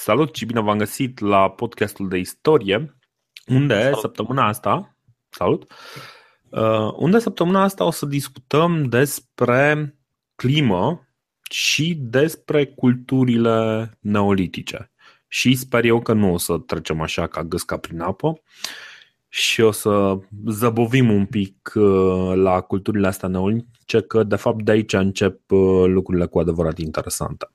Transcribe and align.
Salut 0.00 0.34
și 0.34 0.44
bine 0.44 0.60
v-am 0.60 0.78
găsit 0.78 1.20
la 1.20 1.50
podcastul 1.50 2.08
de 2.08 2.18
istorie, 2.18 2.96
unde 3.46 3.82
salut. 3.82 3.98
săptămâna 3.98 4.46
asta, 4.46 4.96
salut, 5.28 5.72
uh, 6.48 6.92
unde 6.96 7.18
săptămâna 7.18 7.62
asta 7.62 7.84
o 7.84 7.90
să 7.90 8.06
discutăm 8.06 8.84
despre 8.84 9.94
climă 10.34 11.08
și 11.50 11.94
despre 12.00 12.66
culturile 12.66 13.90
neolitice. 14.00 14.90
Și 15.28 15.54
sper 15.54 15.84
eu 15.84 16.00
că 16.00 16.12
nu 16.12 16.32
o 16.32 16.38
să 16.38 16.58
trecem 16.58 17.00
așa 17.00 17.26
ca 17.26 17.42
gâsca 17.42 17.76
prin 17.76 18.00
apă 18.00 18.42
și 19.28 19.60
o 19.60 19.70
să 19.70 20.18
zăbovim 20.46 21.10
un 21.10 21.26
pic 21.26 21.72
uh, 21.74 22.32
la 22.34 22.60
culturile 22.60 23.06
astea 23.06 23.28
neolitice, 23.28 24.00
că 24.00 24.22
de 24.22 24.36
fapt 24.36 24.62
de 24.62 24.70
aici 24.70 24.92
încep 24.92 25.50
uh, 25.50 25.84
lucrurile 25.86 26.26
cu 26.26 26.38
adevărat 26.38 26.78
interesante. 26.78 27.48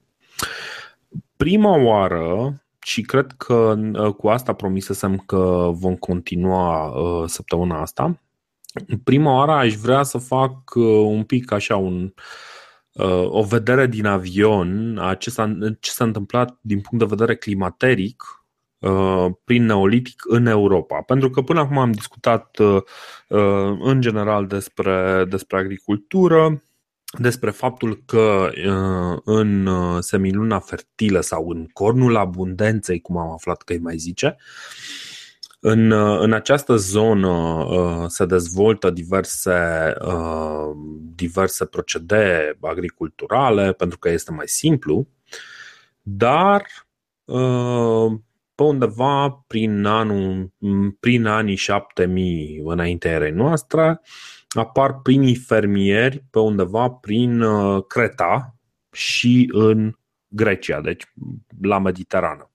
Prima 1.37 1.77
oară, 1.77 2.57
și 2.83 3.01
cred 3.01 3.31
că 3.37 3.75
uh, 3.93 4.13
cu 4.13 4.27
asta 4.27 4.53
promisesem 4.53 5.17
că 5.17 5.69
vom 5.73 5.95
continua 5.95 6.87
uh, 6.87 7.23
săptămâna 7.27 7.81
asta, 7.81 8.19
prima 9.03 9.35
oară 9.35 9.51
aș 9.51 9.73
vrea 9.73 10.03
să 10.03 10.17
fac 10.17 10.75
uh, 10.75 10.83
un 11.05 11.23
pic 11.23 11.51
așa 11.51 11.75
un, 11.75 12.13
o 13.25 13.43
vedere 13.43 13.87
din 13.87 14.05
avion 14.05 14.97
a 14.97 15.15
ce 15.15 15.29
s-a, 15.29 15.57
ce 15.79 15.91
s-a 15.91 16.03
întâmplat 16.03 16.57
din 16.61 16.81
punct 16.81 17.05
de 17.05 17.15
vedere 17.15 17.35
climateric 17.35 18.23
prin 19.43 19.65
neolitic 19.65 20.21
în 20.27 20.45
Europa. 20.45 21.01
Pentru 21.01 21.29
că 21.29 21.41
până 21.41 21.59
acum 21.59 21.77
am 21.77 21.91
discutat 21.91 22.57
în 23.79 24.01
general 24.01 24.47
despre, 24.47 25.25
despre 25.29 25.57
agricultură, 25.57 26.63
despre 27.19 27.51
faptul 27.51 28.03
că 28.05 28.49
uh, 28.51 29.21
în 29.23 29.65
uh, 29.65 29.97
semiluna 29.99 30.59
fertilă 30.59 31.19
sau 31.19 31.49
în 31.49 31.67
cornul 31.73 32.15
abundenței, 32.15 33.01
cum 33.01 33.17
am 33.17 33.31
aflat 33.31 33.61
că 33.61 33.73
îi 33.73 33.79
mai 33.79 33.97
zice, 33.97 34.35
în, 35.59 35.91
uh, 35.91 36.19
în 36.19 36.33
această 36.33 36.75
zonă 36.75 37.65
se 38.07 38.25
dezvoltă 38.25 38.89
diverse, 38.89 39.93
diverse 41.15 41.65
procedee 41.65 42.57
agriculturale 42.61 43.73
pentru 43.73 43.99
că 43.99 44.09
este 44.09 44.31
mai 44.31 44.47
simplu, 44.47 45.07
dar 46.01 46.65
pe 48.55 48.63
undeva 48.63 49.43
prin, 49.47 49.85
anul, 49.85 50.53
prin 50.99 51.25
anii 51.25 51.55
7000 51.55 52.61
înaintea 52.65 53.11
erei 53.11 53.31
noastre, 53.31 54.01
apar 54.53 54.99
primii 55.03 55.35
fermieri 55.35 56.23
pe 56.31 56.39
undeva 56.39 56.89
prin 56.89 57.41
uh, 57.41 57.83
Creta 57.87 58.55
și 58.91 59.49
în 59.51 59.93
Grecia, 60.27 60.81
deci 60.81 61.03
la 61.61 61.79
Mediterană. 61.79 62.49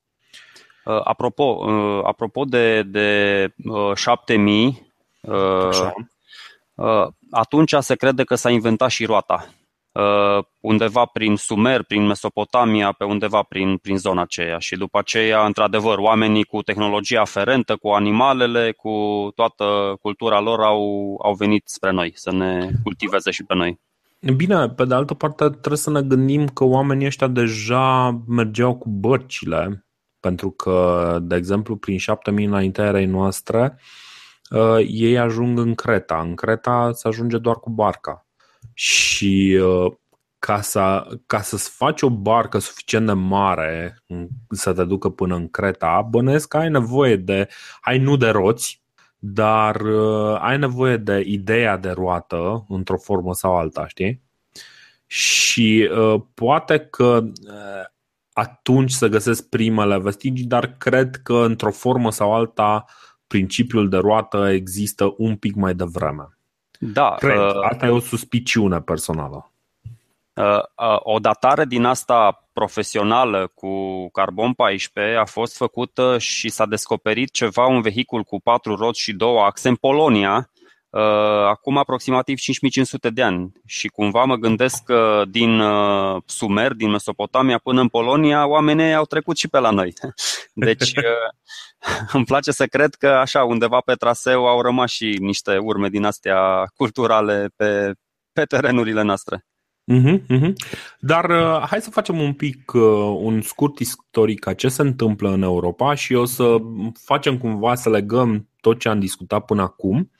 Uh, 0.84 1.00
apropo, 1.04 1.42
uh, 1.42 2.00
apropo 2.04 2.44
de, 2.44 2.82
de 2.82 3.48
7000, 3.94 4.92
Așa. 5.68 5.92
atunci 7.30 7.74
se 7.78 7.94
crede 7.94 8.24
că 8.24 8.34
s-a 8.34 8.50
inventat 8.50 8.90
și 8.90 9.04
roata. 9.04 9.46
Uh, 9.92 10.44
undeva 10.60 11.04
prin 11.04 11.36
Sumer, 11.36 11.82
prin 11.82 12.06
Mesopotamia, 12.06 12.92
pe 12.92 13.04
undeva 13.04 13.42
prin, 13.42 13.76
prin 13.76 13.96
zona 13.96 14.22
aceea. 14.22 14.58
Și 14.58 14.76
după 14.76 14.98
aceea, 14.98 15.46
într-adevăr, 15.46 15.98
oamenii 15.98 16.44
cu 16.44 16.62
tehnologia 16.62 17.20
aferentă, 17.20 17.76
cu 17.76 17.88
animalele, 17.88 18.72
cu 18.72 18.90
toată 19.34 19.96
cultura 20.00 20.40
lor 20.40 20.60
au, 20.60 21.14
au 21.22 21.34
venit 21.34 21.68
spre 21.68 21.90
noi, 21.90 22.12
să 22.14 22.32
ne 22.32 22.70
cultiveze 22.82 23.30
și 23.30 23.44
pe 23.44 23.54
noi. 23.54 23.80
Bine, 24.36 24.68
pe 24.68 24.84
de 24.84 24.94
altă 24.94 25.14
parte 25.14 25.48
trebuie 25.48 25.76
să 25.76 25.90
ne 25.90 26.02
gândim 26.02 26.46
că 26.46 26.64
oamenii 26.64 27.06
ăștia 27.06 27.26
deja 27.26 28.10
mergeau 28.26 28.76
cu 28.76 28.88
bărcile, 28.88 29.86
pentru 30.20 30.50
că, 30.50 31.18
de 31.22 31.36
exemplu, 31.36 31.76
prin 31.76 31.98
7000 31.98 32.44
înaintea 32.44 32.86
erei 32.86 33.06
noastre, 33.06 33.78
uh, 34.50 34.86
ei 34.88 35.18
ajung 35.18 35.58
în 35.58 35.74
Creta. 35.74 36.20
În 36.20 36.34
Creta 36.34 36.90
se 36.92 37.08
ajunge 37.08 37.38
doar 37.38 37.56
cu 37.56 37.70
barca 37.70 38.27
și 38.78 39.60
uh, 39.62 39.92
ca, 40.38 40.60
să, 40.60 41.06
ca 41.26 41.40
să-ți 41.40 41.70
faci 41.70 42.02
o 42.02 42.10
barcă 42.10 42.58
suficient 42.58 43.06
de 43.06 43.12
mare 43.12 44.02
să 44.50 44.72
te 44.72 44.84
ducă 44.84 45.08
până 45.08 45.34
în 45.34 45.48
Creta, 45.48 46.06
bănesc 46.10 46.48
că 46.48 46.56
ai 46.56 46.70
nevoie 46.70 47.16
de, 47.16 47.48
ai 47.80 47.98
nu 47.98 48.16
de 48.16 48.28
roți, 48.28 48.82
dar 49.18 49.80
uh, 49.80 50.38
ai 50.40 50.58
nevoie 50.58 50.96
de 50.96 51.22
ideea 51.26 51.76
de 51.76 51.90
roată 51.90 52.64
într-o 52.68 52.96
formă 52.96 53.34
sau 53.34 53.56
alta, 53.56 53.86
știi? 53.86 54.22
Și 55.06 55.90
uh, 55.92 56.22
poate 56.34 56.78
că 56.78 57.22
uh, 57.24 57.84
atunci 58.32 58.90
să 58.90 59.08
găsesc 59.08 59.48
primele 59.48 59.98
vestigii, 59.98 60.46
dar 60.46 60.76
cred 60.76 61.16
că 61.22 61.34
într-o 61.34 61.70
formă 61.70 62.10
sau 62.10 62.34
alta 62.34 62.84
principiul 63.26 63.88
de 63.88 63.96
roată 63.96 64.48
există 64.48 65.14
un 65.16 65.36
pic 65.36 65.54
mai 65.54 65.74
devreme. 65.74 66.37
Da. 66.78 67.14
Cred. 67.18 67.38
Uh, 67.38 67.52
Asta 67.70 67.86
e 67.86 67.90
o 67.90 68.00
suspiciune 68.00 68.80
personală. 68.80 69.52
Uh, 70.34 70.44
uh, 70.44 70.98
o 71.02 71.18
datare 71.18 71.64
din 71.64 71.84
asta 71.84 72.48
profesională 72.52 73.50
cu 73.54 73.70
carbon 74.10 74.52
14 74.52 75.16
a 75.16 75.24
fost 75.24 75.56
făcută 75.56 76.18
și 76.18 76.48
s-a 76.48 76.66
descoperit 76.66 77.30
ceva, 77.30 77.66
un 77.66 77.80
vehicul 77.80 78.22
cu 78.22 78.40
patru 78.40 78.76
roți 78.76 79.00
și 79.00 79.12
două 79.12 79.42
axe 79.42 79.68
în 79.68 79.74
Polonia, 79.74 80.50
uh, 80.90 81.00
acum 81.48 81.76
aproximativ 81.76 82.38
5500 82.38 83.10
de 83.10 83.22
ani. 83.22 83.52
Și 83.66 83.88
cumva 83.88 84.24
mă 84.24 84.36
gândesc 84.36 84.84
că 84.84 85.22
din 85.28 85.60
uh, 85.60 86.22
Sumer, 86.26 86.72
din 86.72 86.90
Mesopotamia 86.90 87.58
până 87.58 87.80
în 87.80 87.88
Polonia, 87.88 88.46
oamenii 88.46 88.94
au 88.94 89.04
trecut 89.04 89.36
și 89.36 89.48
pe 89.48 89.58
la 89.58 89.70
noi. 89.70 89.92
Deci 90.66 90.92
uh, 90.96 91.28
îmi 92.12 92.24
place 92.24 92.50
să 92.50 92.66
cred 92.66 92.94
că 92.94 93.08
așa 93.08 93.44
undeva 93.44 93.80
pe 93.80 93.94
traseu 93.94 94.46
au 94.46 94.62
rămas 94.62 94.90
și 94.90 95.16
niște 95.20 95.56
urme 95.56 95.88
din 95.88 96.04
astea 96.04 96.70
culturale 96.76 97.50
pe, 97.56 97.92
pe 98.32 98.44
terenurile 98.44 99.02
noastre. 99.02 99.44
Uh-huh, 99.92 100.18
uh-huh. 100.28 100.52
Dar 100.98 101.30
uh, 101.30 101.66
hai 101.68 101.80
să 101.80 101.90
facem 101.90 102.20
un 102.20 102.32
pic 102.32 102.72
uh, 102.72 103.16
un 103.16 103.40
scurt 103.40 103.78
istoric 103.78 104.46
a 104.46 104.54
ce 104.54 104.68
se 104.68 104.82
întâmplă 104.82 105.30
în 105.30 105.42
Europa 105.42 105.94
și 105.94 106.14
o 106.14 106.24
să 106.24 106.56
facem 107.04 107.38
cumva 107.38 107.74
să 107.74 107.90
legăm 107.90 108.48
tot 108.60 108.78
ce 108.78 108.88
am 108.88 108.98
discutat 108.98 109.44
până 109.44 109.62
acum 109.62 110.10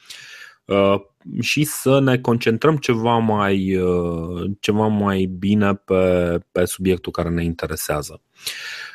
uh, 0.65 0.95
și 1.41 1.65
să 1.65 2.01
ne 2.01 2.19
concentrăm 2.19 2.77
ceva 2.77 3.17
mai, 3.17 3.77
uh, 3.77 4.51
ceva 4.61 4.87
mai 4.87 5.25
bine 5.39 5.75
pe, 5.75 6.39
pe 6.53 6.65
subiectul 6.65 7.13
care 7.13 7.29
ne 7.29 7.45
interesează. 7.45 8.21
Uh, 8.23 8.88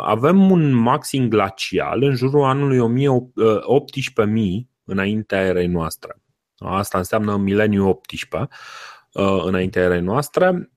avem 0.00 0.50
un 0.50 0.72
maxim 0.72 1.28
glacial 1.28 2.02
în 2.02 2.14
jurul 2.14 2.44
anului 2.44 2.78
18.000 2.78 4.70
înaintea 4.84 5.40
erei 5.40 5.66
noastre. 5.66 6.22
Asta 6.58 6.98
înseamnă 6.98 7.36
mileniul 7.36 7.88
18 7.88 8.48
uh, 9.12 9.42
înaintea 9.44 9.82
erei 9.82 10.00
noastre. 10.00 10.70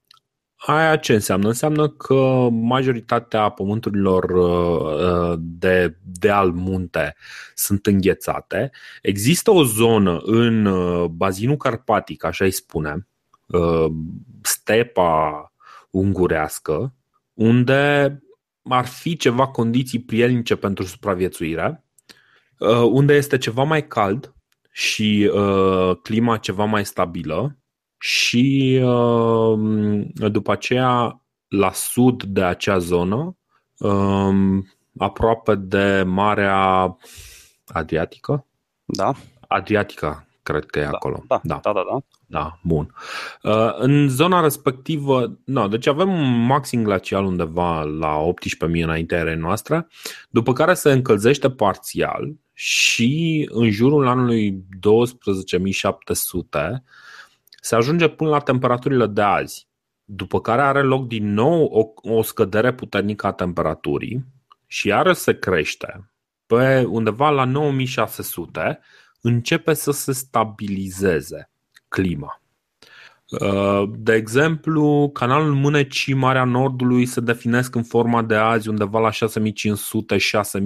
Aia 0.55 0.95
ce 0.95 1.13
înseamnă? 1.13 1.47
Înseamnă 1.47 1.89
că 1.89 2.47
majoritatea 2.51 3.49
pământurilor 3.49 4.23
uh, 4.23 5.39
de 5.39 5.97
deal 6.01 6.51
munte 6.51 7.15
sunt 7.55 7.85
înghețate. 7.85 8.71
Există 9.01 9.51
o 9.51 9.63
zonă 9.63 10.17
în 10.23 10.67
bazinul 11.11 11.57
carpatic, 11.57 12.23
așa 12.23 12.45
îi 12.45 12.51
spune, 12.51 13.07
stepa 14.41 15.51
ungurească, 15.89 16.93
unde 17.33 18.23
ar 18.63 18.85
fi 18.85 19.17
ceva 19.17 19.47
condiții 19.47 20.01
prielnice 20.01 20.55
pentru 20.55 20.85
supraviețuire, 20.85 21.83
uh, 22.59 22.89
unde 22.91 23.13
este 23.13 23.37
ceva 23.37 23.63
mai 23.63 23.87
cald 23.87 24.33
și 24.71 25.31
uh, 25.33 25.97
clima 26.01 26.37
ceva 26.37 26.63
mai 26.63 26.85
stabilă 26.85 27.57
și 27.97 28.79
uh, 28.83 29.59
după 30.31 30.51
aceea 30.51 31.21
la 31.47 31.71
sud 31.71 32.23
de 32.23 32.43
acea 32.43 32.77
zonă, 32.77 33.37
um, 33.77 34.67
aproape 34.97 35.55
de 35.55 36.03
Marea 36.05 36.97
Adriatică. 37.65 38.45
Da. 38.85 39.13
Adriatică, 39.47 40.27
cred 40.43 40.65
că 40.65 40.79
e 40.79 40.83
da, 40.83 40.89
acolo. 40.89 41.23
Da, 41.27 41.39
da, 41.43 41.59
da. 41.63 41.73
da, 41.73 41.83
da. 41.91 41.97
Da, 42.33 42.59
bun. 42.61 42.93
Uh, 43.41 43.73
în 43.77 44.09
zona 44.09 44.41
respectivă, 44.41 45.39
no, 45.45 45.67
deci 45.67 45.87
avem 45.87 46.09
un 46.09 46.45
maxim 46.45 46.83
glacial 46.83 47.25
undeva 47.25 47.83
la 47.83 48.17
18.000 48.67 48.83
înaintea 48.83 49.17
erei 49.17 49.35
noastre, 49.35 49.87
după 50.29 50.53
care 50.53 50.73
se 50.73 50.91
încălzește 50.91 51.49
parțial 51.49 52.35
și 52.53 53.47
în 53.51 53.69
jurul 53.69 54.07
anului 54.07 54.51
12.700 54.51 54.61
se 57.61 57.75
ajunge 57.75 58.07
până 58.07 58.29
la 58.29 58.39
temperaturile 58.39 59.07
de 59.07 59.21
azi, 59.21 59.67
după 60.03 60.41
care 60.41 60.61
are 60.61 60.81
loc 60.81 61.07
din 61.07 61.33
nou 61.33 61.63
o, 61.63 62.13
o 62.15 62.21
scădere 62.21 62.73
puternică 62.73 63.27
a 63.27 63.31
temperaturii 63.31 64.25
și 64.67 64.87
iară 64.87 65.13
se 65.13 65.39
crește 65.39 66.11
pe 66.45 66.83
undeva 66.89 67.29
la 67.29 67.43
9600 67.43 68.79
începe 69.21 69.73
să 69.73 69.91
se 69.91 70.11
stabilizeze 70.11 71.47
clima. 71.93 72.41
De 73.89 74.13
exemplu, 74.13 75.09
canalul 75.13 75.53
Mânecii 75.53 76.13
Marea 76.13 76.43
Nordului 76.43 77.05
se 77.05 77.21
definesc 77.21 77.75
în 77.75 77.83
forma 77.83 78.21
de 78.21 78.35
azi 78.35 78.69
undeva 78.69 78.99
la 78.99 79.09
6500-6000 79.09 79.13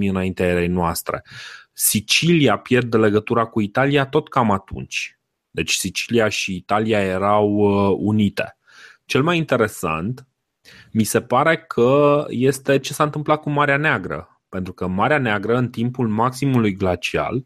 înaintea 0.08 0.46
erei 0.46 0.68
noastre. 0.68 1.24
Sicilia 1.72 2.58
pierde 2.58 2.96
legătura 2.96 3.44
cu 3.44 3.60
Italia 3.60 4.06
tot 4.06 4.28
cam 4.28 4.50
atunci. 4.50 5.18
Deci 5.50 5.72
Sicilia 5.72 6.28
și 6.28 6.54
Italia 6.54 7.00
erau 7.00 7.48
unite. 7.98 8.56
Cel 9.04 9.22
mai 9.22 9.36
interesant 9.36 10.26
mi 10.92 11.04
se 11.04 11.20
pare 11.20 11.56
că 11.56 12.24
este 12.28 12.78
ce 12.78 12.92
s-a 12.92 13.04
întâmplat 13.04 13.40
cu 13.40 13.50
Marea 13.50 13.76
Neagră. 13.76 14.40
Pentru 14.48 14.72
că 14.72 14.86
Marea 14.86 15.18
Neagră, 15.18 15.56
în 15.56 15.68
timpul 15.68 16.08
maximului 16.08 16.72
glacial, 16.72 17.44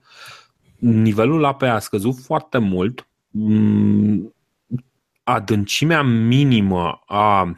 nivelul 0.79 1.45
apei 1.45 1.69
a 1.69 1.79
scăzut 1.79 2.19
foarte 2.25 2.59
mult. 2.59 3.07
Mm, 3.35 4.35
adâncimea 5.25 6.03
minimă 6.03 7.03
a 7.07 7.57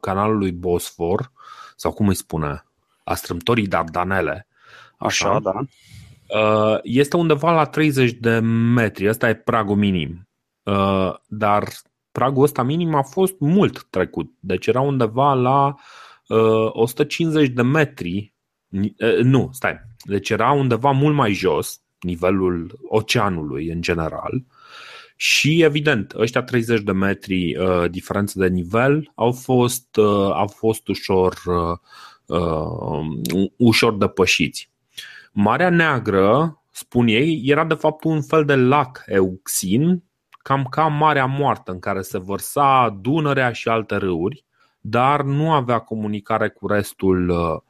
canalului 0.00 0.52
Bosfor, 0.52 1.32
sau 1.76 1.92
cum 1.92 2.08
îi 2.08 2.14
spune, 2.14 2.64
a 3.04 3.14
strâmtorii 3.14 3.66
Dardanele, 3.66 4.48
așa, 4.98 5.28
așa 5.28 5.40
da. 5.40 5.60
este 6.82 7.16
undeva 7.16 7.52
la 7.52 7.64
30 7.64 8.12
de 8.12 8.38
metri. 8.38 9.08
Asta 9.08 9.28
e 9.28 9.34
pragul 9.34 9.76
minim. 9.76 10.28
Dar 11.26 11.64
pragul 12.12 12.42
ăsta 12.42 12.62
minim 12.62 12.94
a 12.94 13.02
fost 13.02 13.34
mult 13.38 13.86
trecut. 13.90 14.30
Deci 14.40 14.66
era 14.66 14.80
undeva 14.80 15.34
la 15.34 15.74
150 16.68 17.48
de 17.48 17.62
metri. 17.62 18.34
Nu, 19.22 19.48
stai. 19.52 19.80
Deci 20.04 20.30
era 20.30 20.52
undeva 20.52 20.90
mult 20.90 21.14
mai 21.14 21.32
jos, 21.32 21.80
nivelul 22.00 22.78
oceanului 22.88 23.68
în 23.68 23.80
general. 23.80 24.44
Și 25.16 25.62
evident, 25.62 26.12
ăștia 26.16 26.42
30 26.42 26.80
de 26.80 26.92
metri 26.92 27.56
uh, 27.56 27.90
diferență 27.90 28.38
de 28.38 28.48
nivel 28.48 29.12
au 29.14 29.32
fost, 29.32 29.96
uh, 29.96 30.30
au 30.32 30.46
fost 30.46 30.88
ușor, 30.88 31.34
uh, 31.44 31.78
uh, 32.38 33.50
ușor 33.56 33.94
depășiți. 33.94 34.70
Marea 35.32 35.70
Neagră, 35.70 36.60
spun 36.70 37.06
ei, 37.06 37.42
era 37.44 37.64
de 37.64 37.74
fapt 37.74 38.04
un 38.04 38.22
fel 38.22 38.44
de 38.44 38.54
lac 38.54 39.02
Euxin, 39.06 40.02
cam 40.42 40.64
ca 40.70 40.86
Marea 40.86 41.26
Moartă, 41.26 41.72
în 41.72 41.78
care 41.78 42.00
se 42.00 42.18
vărsa 42.18 42.98
Dunărea 43.00 43.52
și 43.52 43.68
alte 43.68 43.96
râuri, 43.96 44.44
dar 44.80 45.22
nu 45.22 45.52
avea 45.52 45.78
comunicare 45.78 46.48
cu 46.48 46.66
restul, 46.66 47.28
uh, 47.28 47.60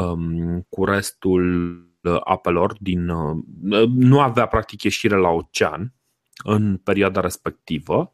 um, 0.00 0.66
cu 0.68 0.84
restul 0.84 1.72
uh, 2.02 2.20
apelor 2.24 2.76
din. 2.80 3.08
Uh, 3.08 3.36
nu 3.88 4.20
avea 4.20 4.46
practic 4.46 4.82
ieșire 4.82 5.16
la 5.16 5.28
ocean 5.28 5.92
în 6.44 6.76
perioada 6.76 7.20
respectivă 7.20 8.12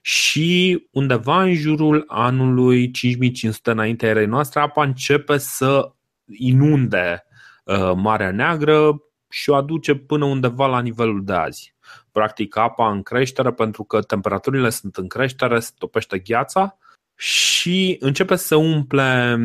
și 0.00 0.86
undeva 0.90 1.42
în 1.42 1.54
jurul 1.54 2.04
anului 2.06 2.90
5500 2.90 3.70
înaintea 3.70 4.08
erei 4.08 4.26
noastre 4.26 4.60
apa 4.60 4.84
începe 4.84 5.38
să 5.38 5.92
inunde 6.26 7.24
uh, 7.64 7.92
Marea 7.94 8.30
Neagră 8.30 9.02
și 9.28 9.50
o 9.50 9.54
aduce 9.54 9.94
până 9.94 10.24
undeva 10.24 10.66
la 10.66 10.80
nivelul 10.80 11.24
de 11.24 11.32
azi. 11.32 11.74
Practic 12.12 12.56
apa 12.56 12.90
în 12.90 13.02
creștere 13.02 13.52
pentru 13.52 13.84
că 13.84 14.00
temperaturile 14.00 14.70
sunt 14.70 14.96
în 14.96 15.08
creștere, 15.08 15.60
se 15.60 15.70
topește 15.78 16.18
gheața 16.18 16.78
și 17.16 17.96
începe 18.00 18.36
să 18.36 18.56
umple 18.56 19.36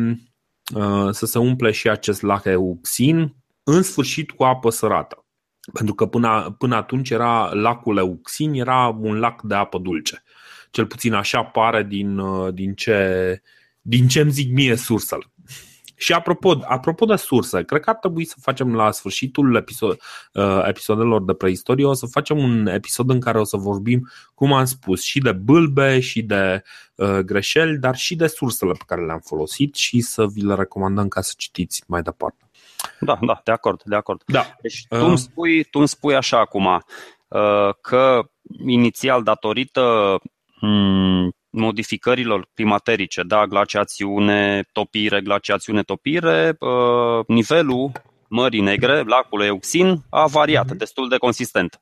uh, 0.74 1.08
să 1.10 1.26
se 1.26 1.38
umple 1.38 1.70
și 1.70 1.88
acest 1.88 2.22
lac 2.22 2.44
Euxin 2.44 3.34
în 3.62 3.82
sfârșit 3.82 4.30
cu 4.30 4.44
apă 4.44 4.70
sărată. 4.70 5.27
Pentru 5.72 5.94
că 5.94 6.06
până, 6.06 6.54
până 6.58 6.76
atunci 6.76 7.10
era 7.10 7.50
lacul 7.52 7.96
Euxin, 7.96 8.52
era 8.52 8.96
un 9.00 9.18
lac 9.18 9.42
de 9.42 9.54
apă 9.54 9.78
dulce. 9.78 10.22
Cel 10.70 10.86
puțin 10.86 11.12
așa 11.12 11.42
pare 11.42 11.82
din, 11.82 12.18
uh, 12.18 12.54
din 12.54 12.74
ce 12.74 13.42
din 13.88 14.08
ce 14.08 14.20
îmi 14.20 14.30
zic 14.30 14.52
mie 14.52 14.76
sursele. 14.76 15.32
Și 15.96 16.12
apropo, 16.12 16.58
apropo 16.62 17.04
de 17.04 17.16
surse, 17.16 17.62
cred 17.62 17.80
că 17.80 17.90
ar 17.90 17.96
trebui 17.96 18.24
să 18.24 18.36
facem 18.40 18.74
la 18.74 18.90
sfârșitul 18.90 19.54
episod, 19.54 20.00
uh, 20.32 20.62
episodelor 20.66 21.24
de 21.24 21.34
preistorie, 21.34 21.86
o 21.86 21.92
să 21.92 22.06
facem 22.06 22.38
un 22.38 22.66
episod 22.66 23.10
în 23.10 23.20
care 23.20 23.40
o 23.40 23.44
să 23.44 23.56
vorbim, 23.56 24.10
cum 24.34 24.52
am 24.52 24.64
spus, 24.64 25.02
și 25.02 25.18
de 25.18 25.32
bâlbe 25.32 26.00
și 26.00 26.22
de 26.22 26.62
uh, 26.94 27.18
greșeli, 27.18 27.78
dar 27.78 27.96
și 27.96 28.16
de 28.16 28.26
sursele 28.26 28.72
pe 28.72 28.84
care 28.86 29.04
le-am 29.04 29.20
folosit 29.24 29.74
și 29.74 30.00
să 30.00 30.26
vi 30.26 30.40
le 30.40 30.54
recomandăm 30.54 31.08
ca 31.08 31.20
să 31.20 31.34
citiți 31.36 31.82
mai 31.86 32.02
departe. 32.02 32.47
Da, 33.00 33.18
da, 33.20 33.40
de 33.44 33.52
acord, 33.52 33.82
de 33.84 33.96
acord. 33.96 34.22
Da. 34.26 34.46
Deci 34.62 34.86
tu 34.88 35.04
îmi 35.04 35.18
spui, 35.18 35.64
tu 35.64 35.78
îmi 35.78 35.88
spui 35.88 36.16
așa 36.16 36.38
acum 36.38 36.64
uh, 36.64 37.74
că 37.80 38.20
inițial 38.66 39.22
datorită 39.22 40.16
hmm, 40.60 41.30
modificărilor 41.50 42.48
climaterice, 42.54 43.22
da, 43.22 43.46
glaciațiune, 43.46 44.68
topire, 44.72 45.20
glaciațiune, 45.20 45.82
topire, 45.82 46.56
uh, 46.58 47.24
nivelul 47.26 47.92
Mării 48.28 48.60
Negre, 48.60 49.02
lacul 49.02 49.42
Euxin, 49.42 50.04
a 50.10 50.26
variat 50.26 50.64
mm-hmm. 50.64 50.78
destul 50.78 51.08
de 51.08 51.16
consistent. 51.16 51.80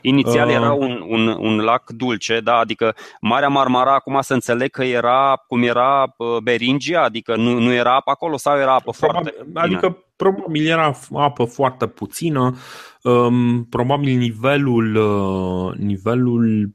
Inițial 0.00 0.48
uh. 0.48 0.54
era 0.54 0.72
un, 0.72 1.04
un, 1.08 1.26
un 1.26 1.60
lac 1.60 1.90
dulce, 1.90 2.40
da, 2.40 2.54
adică 2.54 2.94
Marea 3.20 3.48
Marmara, 3.48 3.94
acum 3.94 4.20
să 4.20 4.34
înțeleg 4.34 4.70
că 4.70 4.84
era 4.84 5.42
cum 5.46 5.62
era 5.62 6.14
uh, 6.16 6.36
Beringia, 6.42 7.02
adică 7.02 7.36
nu, 7.36 7.58
nu 7.58 7.72
era 7.72 7.94
apă 7.94 8.10
acolo 8.10 8.36
sau 8.36 8.58
era 8.58 8.74
apă 8.74 8.92
probabil, 8.98 9.34
foarte 9.34 9.58
Adică 9.58 10.04
probabil 10.20 10.66
era 10.66 10.94
apă 11.12 11.44
foarte 11.44 11.86
puțină, 11.86 12.56
um, 13.02 13.64
probabil 13.64 14.16
nivelul, 14.16 14.94
uh, 14.94 15.76
nivelul 15.76 16.70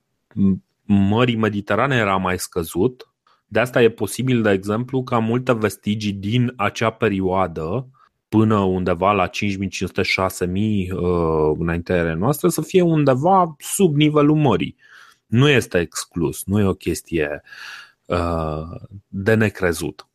Mării 0.86 1.36
Mediterane 1.36 1.96
era 1.96 2.16
mai 2.16 2.40
scăzut. 2.40 3.10
De 3.48 3.60
asta 3.60 3.82
e 3.82 3.90
posibil, 3.90 4.42
de 4.42 4.52
exemplu, 4.52 5.04
ca 5.04 5.20
multe 5.20 5.54
vestigii 5.54 6.14
din 6.14 6.54
acea 6.56 6.90
perioadă 6.90 7.90
până 8.28 8.58
undeva 8.58 9.12
la 9.12 9.30
5500-6000 9.30 9.32
uh, 9.32 9.38
înaintea 11.60 12.14
noastre 12.14 12.50
să 12.50 12.62
fie 12.62 12.82
undeva 12.82 13.56
sub 13.58 13.96
nivelul 13.96 14.36
mării. 14.36 14.76
Nu 15.26 15.50
este 15.50 15.80
exclus, 15.80 16.46
nu 16.46 16.60
e 16.60 16.64
o 16.64 16.74
chestie 16.74 17.42
uh, 18.06 18.82
de 19.08 19.34
necrezut. 19.34 20.08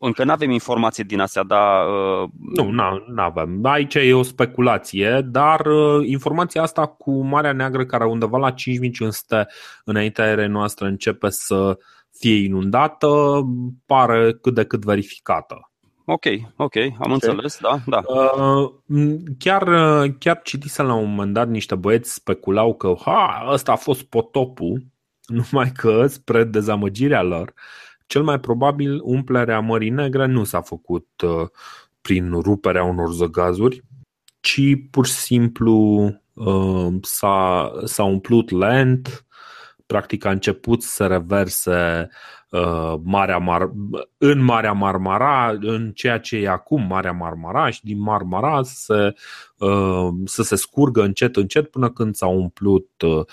Încă 0.00 0.24
nu 0.24 0.32
avem 0.32 0.50
informații 0.50 1.04
din 1.04 1.20
astea, 1.20 1.42
dar... 1.42 1.86
Uh... 1.86 2.28
Nu, 2.54 2.70
nu 3.06 3.22
avem. 3.22 3.60
Aici 3.62 3.94
e 3.94 4.14
o 4.14 4.22
speculație, 4.22 5.20
dar 5.20 5.66
uh, 5.66 6.06
informația 6.06 6.62
asta 6.62 6.86
cu 6.86 7.22
Marea 7.22 7.52
Neagră, 7.52 7.84
care 7.84 8.04
undeva 8.04 8.38
la 8.38 8.50
5500 8.50 9.46
înaintea 9.84 10.26
erei 10.26 10.48
noastre 10.48 10.86
începe 10.86 11.28
să 11.28 11.78
fie 12.12 12.44
inundată, 12.44 13.40
pare 13.86 14.32
cât 14.32 14.54
de 14.54 14.64
cât 14.64 14.84
verificată. 14.84 15.70
Ok, 16.04 16.24
ok, 16.56 16.76
am 16.76 16.94
okay. 16.98 17.12
înțeles, 17.12 17.58
da, 17.60 17.78
da. 17.86 18.02
Uh, 18.06 18.70
chiar, 19.38 19.64
chiar 20.18 20.40
citisem 20.42 20.86
la 20.86 20.94
un 20.94 21.08
moment 21.08 21.32
dat 21.32 21.48
niște 21.48 21.74
băieți 21.74 22.14
speculau 22.14 22.74
că 22.74 22.94
ha, 23.04 23.46
ăsta 23.48 23.72
a 23.72 23.76
fost 23.76 24.02
potopul, 24.02 24.82
numai 25.52 25.72
că, 25.72 26.06
spre 26.06 26.44
dezamăgirea 26.44 27.22
lor, 27.22 27.52
cel 28.10 28.22
mai 28.22 28.40
probabil 28.40 29.00
umplerea 29.02 29.60
Mării 29.60 29.90
Negre 29.90 30.26
nu 30.26 30.44
s-a 30.44 30.60
făcut 30.60 31.08
uh, 31.24 31.48
prin 32.00 32.32
ruperea 32.32 32.84
unor 32.84 33.12
zăgazuri, 33.12 33.82
ci 34.40 34.60
pur 34.90 35.06
și 35.06 35.12
simplu 35.12 35.74
uh, 36.32 36.86
s-a, 37.02 37.72
s-a 37.84 38.04
umplut 38.04 38.50
lent, 38.50 39.26
practic 39.86 40.24
a 40.24 40.30
început 40.30 40.82
să 40.82 41.06
reverse 41.06 42.08
uh, 42.50 42.94
Marea 43.02 43.38
Mar- 43.38 44.00
în 44.18 44.44
Marea 44.44 44.72
Marmara, 44.72 45.56
în 45.60 45.92
ceea 45.92 46.18
ce 46.18 46.36
e 46.36 46.48
acum 46.48 46.86
Marea 46.86 47.12
Marmara 47.12 47.70
și 47.70 47.84
din 47.84 48.00
Marmara 48.00 48.62
să, 48.62 49.14
uh, 49.58 50.08
să 50.24 50.42
se 50.42 50.56
scurgă 50.56 51.02
încet 51.02 51.36
încet 51.36 51.70
până 51.70 51.90
când 51.90 52.14
s-a 52.14 52.26
umplut 52.26 52.90
uh, 53.02 53.10
Uh, 53.10 53.26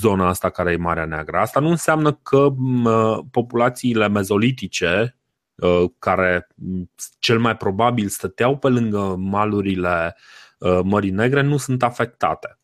zona 0.00 0.28
asta 0.28 0.50
care 0.50 0.72
e 0.72 0.76
Marea 0.76 1.04
Neagră. 1.04 1.38
Asta 1.38 1.60
nu 1.60 1.68
înseamnă 1.68 2.12
că 2.12 2.48
uh, 2.84 3.18
populațiile 3.30 4.08
mezolitice, 4.08 5.18
uh, 5.54 5.84
care 5.98 6.46
cel 7.18 7.38
mai 7.38 7.56
probabil 7.56 8.08
stăteau 8.08 8.56
pe 8.56 8.68
lângă 8.68 9.14
malurile 9.18 10.16
Mării 10.82 11.10
Negre, 11.10 11.42
nu 11.42 11.56
sunt 11.56 11.82
afectate. 11.82 12.58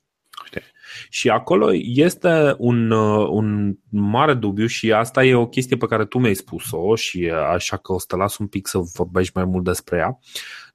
Și 1.09 1.29
acolo 1.29 1.71
este 1.83 2.55
un, 2.59 2.91
un 2.91 3.75
mare 3.91 4.35
dubiu 4.35 4.67
și 4.67 4.93
asta 4.93 5.25
e 5.25 5.35
o 5.35 5.47
chestie 5.47 5.77
pe 5.77 5.87
care 5.87 6.05
tu 6.05 6.19
mi-ai 6.19 6.35
spus-o 6.35 6.95
și 6.95 7.31
așa 7.31 7.77
că 7.77 7.93
o 7.93 7.99
să 7.99 8.05
te 8.09 8.17
las 8.17 8.37
un 8.37 8.47
pic 8.47 8.67
să 8.67 8.79
vorbești 8.79 9.33
mai 9.35 9.45
mult 9.45 9.65
despre 9.65 9.97
ea. 9.97 10.19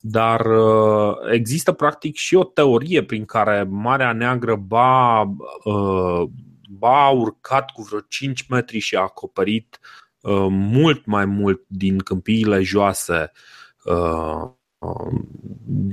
Dar 0.02 0.46
uh, 0.46 1.16
există 1.32 1.72
practic 1.72 2.16
și 2.16 2.36
o 2.36 2.44
teorie 2.44 3.04
prin 3.04 3.26
care 3.26 3.64
Marea 3.70 4.14
Neagră 4.14 4.56
ba, 4.56 5.22
uh, 5.22 6.24
ba 6.70 7.06
a 7.06 7.10
urcat 7.10 7.72
cu 7.72 7.82
vreo 7.82 8.00
5 8.00 8.48
metri 8.48 8.80
și 8.80 8.96
a 8.96 9.02
acoperit 9.02 9.80
uh, 10.22 10.48
mult 10.50 11.06
mai 11.06 11.26
mult 11.26 11.62
din 11.68 11.98
câmpiile 11.98 12.62
joase 12.62 13.32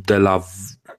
de 0.05 0.17
la 0.17 0.41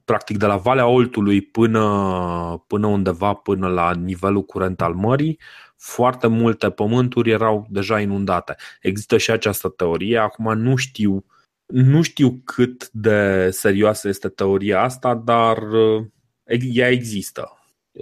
practic 0.06 0.38
de 0.38 0.46
la 0.46 0.58
Valea 0.58 0.88
Oltului 0.88 1.42
până, 1.42 2.64
până 2.68 2.88
undeva, 2.88 3.34
până 3.34 3.68
la 3.68 3.94
nivelul 3.94 4.44
curent 4.44 4.82
al 4.82 4.94
mării, 4.94 5.40
foarte 5.78 6.28
multe 6.28 6.70
pământuri 6.70 7.30
erau 7.30 7.68
deja 7.70 8.00
inundate. 8.00 8.56
Există 8.82 9.18
și 9.18 9.32
această 9.32 9.70
teorie, 9.70 10.18
acum 10.18 10.58
nu 10.58 10.76
știu, 10.76 11.26
nu 11.70 12.02
știu 12.02 12.42
cât 12.46 12.90
de 12.92 13.50
serioasă 13.52 14.08
este 14.08 14.30
teoria 14.30 14.82
asta, 14.82 15.16
dar 15.16 15.58
uh, 15.58 16.06
ea 16.74 16.90
există. 16.90 17.58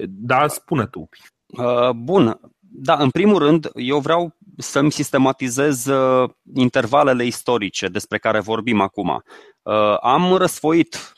Da, 0.08 0.48
spune 0.48 0.86
tu. 0.86 1.10
Uh, 1.48 1.90
bun, 1.90 2.40
da, 2.60 2.96
în 2.96 3.10
primul 3.10 3.38
rând, 3.38 3.70
eu 3.76 4.00
vreau 4.00 4.36
să-mi 4.58 4.92
sistematizez 4.92 5.86
uh, 5.86 6.30
intervalele 6.54 7.26
istorice 7.26 7.88
despre 7.88 8.18
care 8.18 8.40
vorbim 8.40 8.82
acum. 8.82 9.24
Am 10.02 10.36
răsfoit 10.36 11.14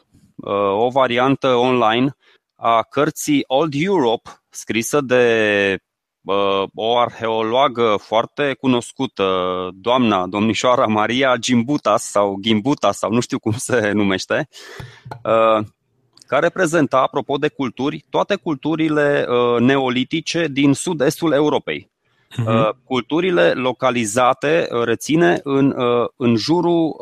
o 0.77 0.89
variantă 0.89 1.47
online 1.47 2.15
a 2.55 2.81
cărții 2.81 3.43
Old 3.47 3.73
Europe, 3.75 4.29
scrisă 4.49 5.01
de 5.01 5.79
o 6.73 6.97
arheologă 6.97 7.95
foarte 8.01 8.55
cunoscută, 8.59 9.25
doamna, 9.73 10.27
domnișoara 10.27 10.85
Maria 10.85 11.35
Gimbutas 11.35 12.03
sau 12.03 12.37
Gimbutas 12.41 12.97
sau 12.97 13.11
nu 13.11 13.19
știu 13.19 13.39
cum 13.39 13.51
se 13.51 13.91
numește, 13.91 14.47
care 16.27 16.49
prezenta, 16.49 16.97
apropo 16.97 17.37
de 17.37 17.47
culturi, 17.47 18.05
toate 18.09 18.35
culturile 18.35 19.25
neolitice 19.59 20.47
din 20.47 20.73
sud-estul 20.73 21.31
Europei. 21.31 21.91
Uh-huh. 22.29 22.69
Culturile 22.83 23.51
localizate, 23.51 24.67
reține, 24.83 25.39
în, 25.43 25.75
în 26.15 26.35
jurul 26.35 26.95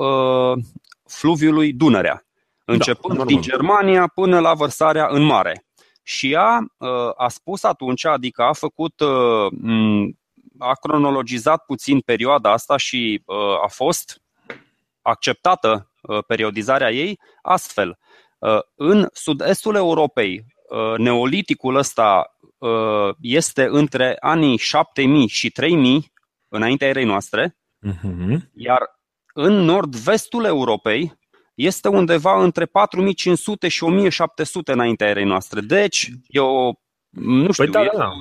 fluviului 1.05 1.73
Dunărea, 1.73 2.25
da, 2.65 2.73
începând 2.73 3.17
da, 3.17 3.25
din 3.25 3.41
Germania 3.41 4.11
până 4.15 4.39
la 4.39 4.53
vărsarea 4.53 5.07
în 5.11 5.23
mare. 5.23 5.66
Și 6.07 6.31
ea 6.31 6.59
uh, 6.77 6.89
a 7.15 7.27
spus 7.27 7.63
atunci, 7.63 8.05
adică 8.05 8.41
a 8.41 8.53
făcut, 8.53 8.99
uh, 8.99 10.09
a 10.57 10.73
cronologizat 10.73 11.65
puțin 11.65 11.99
perioada 11.99 12.51
asta 12.51 12.77
și 12.77 13.21
uh, 13.25 13.63
a 13.63 13.67
fost 13.67 14.21
acceptată 15.01 15.91
periodizarea 16.27 16.91
ei 16.91 17.19
astfel. 17.41 17.99
În 18.75 19.07
sud-estul 19.11 19.75
Europei, 19.75 20.45
neoliticul 20.97 21.75
ăsta 21.75 22.37
este 23.19 23.67
între 23.69 24.17
anii 24.19 24.57
7000 24.57 25.27
și 25.27 25.49
3000 25.49 26.11
înaintea 26.47 26.87
erei 26.87 27.05
noastre, 27.05 27.57
uh-huh. 27.87 28.37
iar 28.53 28.81
în 29.33 29.53
nord-vestul 29.53 30.45
Europei, 30.45 31.19
este 31.57 31.87
undeva 31.87 32.43
între 32.43 32.65
4500 32.65 33.67
și 33.67 33.83
1700 33.83 34.71
înaintea 34.71 35.07
erei 35.07 35.25
noastre. 35.25 35.61
Deci, 35.61 36.11
eu 36.27 36.79
nu 37.09 37.51
știu, 37.51 37.63
păi 37.63 37.73
da, 37.73 37.97
da. 37.97 38.11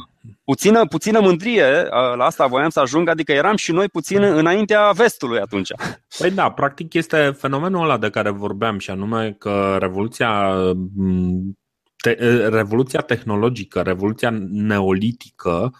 Puțină, 0.44 0.86
puțină 0.86 1.20
mândrie, 1.20 1.82
la 1.90 2.24
asta 2.24 2.46
voiam 2.46 2.68
să 2.68 2.80
ajung, 2.80 3.08
adică 3.08 3.32
eram 3.32 3.56
și 3.56 3.72
noi 3.72 3.88
puțin 3.88 4.22
înaintea 4.22 4.90
vestului 4.90 5.38
atunci. 5.38 5.70
Păi 6.18 6.30
da, 6.30 6.50
practic 6.50 6.94
este 6.94 7.34
fenomenul 7.38 7.82
ăla 7.82 7.98
de 7.98 8.10
care 8.10 8.30
vorbeam 8.30 8.78
și 8.78 8.90
anume 8.90 9.32
că 9.38 9.76
revoluția 9.80 10.54
te, 11.96 12.10
revoluția 12.48 13.00
tehnologică, 13.00 13.80
revoluția 13.80 14.30
neolitică 14.50 15.72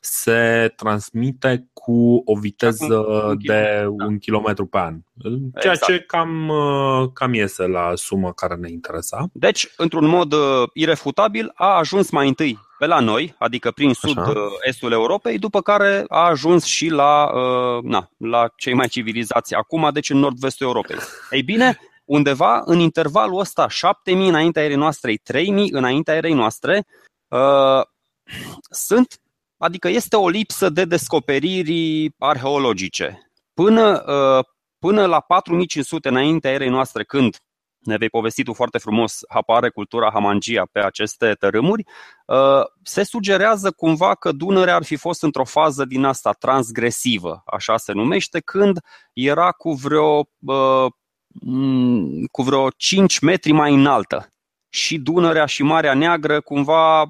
se 0.00 0.72
transmite 0.76 1.68
cu 1.72 2.22
o 2.24 2.38
viteză 2.38 2.96
un 2.96 3.36
de 3.38 3.82
da. 3.82 4.04
un 4.04 4.18
kilometru 4.18 4.66
pe 4.66 4.78
an. 4.78 4.98
Ceea 5.60 5.72
exact. 5.72 5.84
ce 5.84 6.00
cam, 6.00 6.48
uh, 6.48 7.10
cam 7.12 7.34
iese 7.34 7.66
la 7.66 7.92
suma 7.94 8.32
care 8.32 8.54
ne 8.54 8.70
interesa. 8.70 9.26
Deci, 9.32 9.72
într-un 9.76 10.06
mod 10.06 10.32
uh, 10.32 10.68
irefutabil, 10.72 11.50
a 11.54 11.66
ajuns 11.66 12.10
mai 12.10 12.28
întâi 12.28 12.58
pe 12.78 12.86
la 12.86 13.00
noi, 13.00 13.34
adică 13.38 13.70
prin 13.70 13.92
sud-estul 13.92 14.92
Europei, 14.92 15.38
după 15.38 15.60
care 15.60 16.04
a 16.08 16.26
ajuns 16.26 16.64
și 16.64 16.88
la, 16.88 17.30
uh, 17.34 17.82
na, 17.82 18.08
la 18.16 18.48
cei 18.56 18.74
mai 18.74 18.88
civilizați 18.88 19.54
acum, 19.54 19.90
deci 19.92 20.10
în 20.10 20.18
nord-vestul 20.18 20.66
Europei. 20.66 20.96
Ei 21.30 21.42
bine, 21.42 21.78
undeva 22.04 22.62
în 22.64 22.78
intervalul 22.78 23.38
ăsta, 23.38 23.68
7000 23.68 24.28
înaintea 24.28 24.62
erei 24.62 24.76
noastre, 24.76 25.14
3000 25.22 25.70
înaintea 25.72 26.14
erei 26.14 26.34
noastre, 26.34 26.86
uh, 27.28 27.82
sunt 28.70 29.20
Adică 29.62 29.88
este 29.88 30.16
o 30.16 30.28
lipsă 30.28 30.68
de 30.68 30.84
descoperiri 30.84 32.10
arheologice. 32.18 33.30
Până, 33.54 34.04
uh, 34.06 34.44
până 34.78 35.06
la 35.06 35.20
4500 35.20 36.08
înaintea 36.08 36.50
erei 36.50 36.68
noastre, 36.68 37.04
când 37.04 37.36
ne 37.78 37.96
vei 37.96 38.08
povesti 38.08 38.42
tu 38.42 38.52
foarte 38.52 38.78
frumos, 38.78 39.20
apare 39.28 39.68
cultura 39.68 40.10
Hamangia 40.12 40.68
pe 40.72 40.80
aceste 40.80 41.32
tărâmuri, 41.32 41.84
uh, 42.26 42.62
se 42.82 43.02
sugerează 43.02 43.70
cumva 43.70 44.14
că 44.14 44.32
Dunărea 44.32 44.74
ar 44.74 44.84
fi 44.84 44.96
fost 44.96 45.22
într-o 45.22 45.44
fază 45.44 45.84
din 45.84 46.04
asta 46.04 46.32
transgresivă, 46.32 47.42
așa 47.46 47.76
se 47.76 47.92
numește, 47.92 48.40
când 48.40 48.78
era 49.12 49.52
cu 49.52 49.72
vreo, 49.72 50.28
uh, 50.46 50.86
cu 52.30 52.42
vreo 52.42 52.70
5 52.70 53.18
metri 53.18 53.52
mai 53.52 53.74
înaltă 53.74 54.32
și 54.70 54.98
Dunărea 54.98 55.46
și 55.46 55.62
Marea 55.62 55.94
Neagră 55.94 56.40
cumva, 56.40 57.00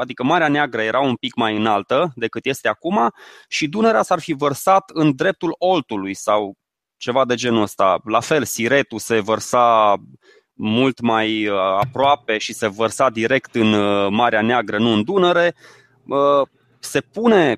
adică 0.00 0.22
Marea 0.22 0.48
Neagră 0.48 0.82
era 0.82 1.00
un 1.00 1.14
pic 1.14 1.34
mai 1.34 1.56
înaltă 1.56 2.12
decât 2.14 2.46
este 2.46 2.68
acum 2.68 3.10
și 3.48 3.68
Dunărea 3.68 4.02
s-ar 4.02 4.20
fi 4.20 4.32
vărsat 4.32 4.90
în 4.94 5.14
dreptul 5.14 5.54
Oltului 5.58 6.14
sau 6.14 6.54
ceva 6.96 7.24
de 7.24 7.34
genul 7.34 7.62
ăsta. 7.62 8.00
La 8.04 8.20
fel, 8.20 8.44
Siretul 8.44 8.98
se 8.98 9.20
vărsa 9.20 9.96
mult 10.52 11.00
mai 11.00 11.46
uh, 11.46 11.56
aproape 11.56 12.38
și 12.38 12.52
se 12.52 12.68
vărsa 12.68 13.10
direct 13.10 13.54
în 13.54 13.72
uh, 13.72 14.06
Marea 14.10 14.42
Neagră, 14.42 14.78
nu 14.78 14.92
în 14.92 15.04
Dunăre. 15.04 15.54
Se 16.78 17.00
pune 17.00 17.56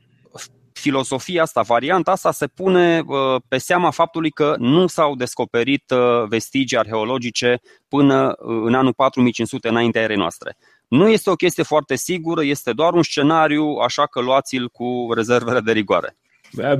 filosofia 0.81 1.43
asta, 1.43 1.63
varianta 1.63 2.11
asta 2.11 2.33
se 2.33 2.47
pune 2.47 3.03
uh, 3.07 3.41
pe 3.49 3.59
seama 3.59 3.91
faptului 3.91 4.31
că 4.31 4.55
nu 4.59 4.87
s-au 4.87 5.15
descoperit 5.15 5.91
uh, 5.91 6.29
vestigii 6.29 6.79
arheologice 6.79 7.61
până 7.89 8.35
uh, 8.39 8.63
în 8.65 8.75
anul 8.75 8.93
4500 8.93 9.69
înaintea 9.69 10.03
erei 10.03 10.17
noastre. 10.17 10.57
Nu 10.89 11.09
este 11.09 11.31
o 11.31 11.35
chestie 11.35 11.63
foarte 11.63 11.97
sigură, 11.97 12.45
este 12.45 12.73
doar 12.73 12.93
un 12.93 13.03
scenariu, 13.03 13.65
așa 13.65 14.07
că 14.07 14.21
luați-l 14.21 14.69
cu 14.69 15.09
rezervele 15.15 15.61
de 15.61 15.73
rigoare. 15.73 16.17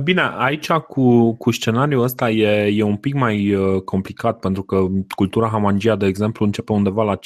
Bine, 0.03 0.21
aici 0.37 0.71
cu, 0.71 1.33
cu 1.33 1.51
scenariul 1.51 2.03
ăsta 2.03 2.29
e, 2.29 2.77
e 2.77 2.83
un 2.83 2.97
pic 2.97 3.13
mai 3.13 3.53
uh, 3.53 3.81
complicat 3.81 4.39
pentru 4.39 4.63
că 4.63 4.85
cultura 5.15 5.47
Hamangia, 5.47 5.95
de 5.95 6.05
exemplu, 6.05 6.45
începe 6.45 6.71
undeva 6.71 7.03
la 7.03 7.17
5250-5200 7.17 7.19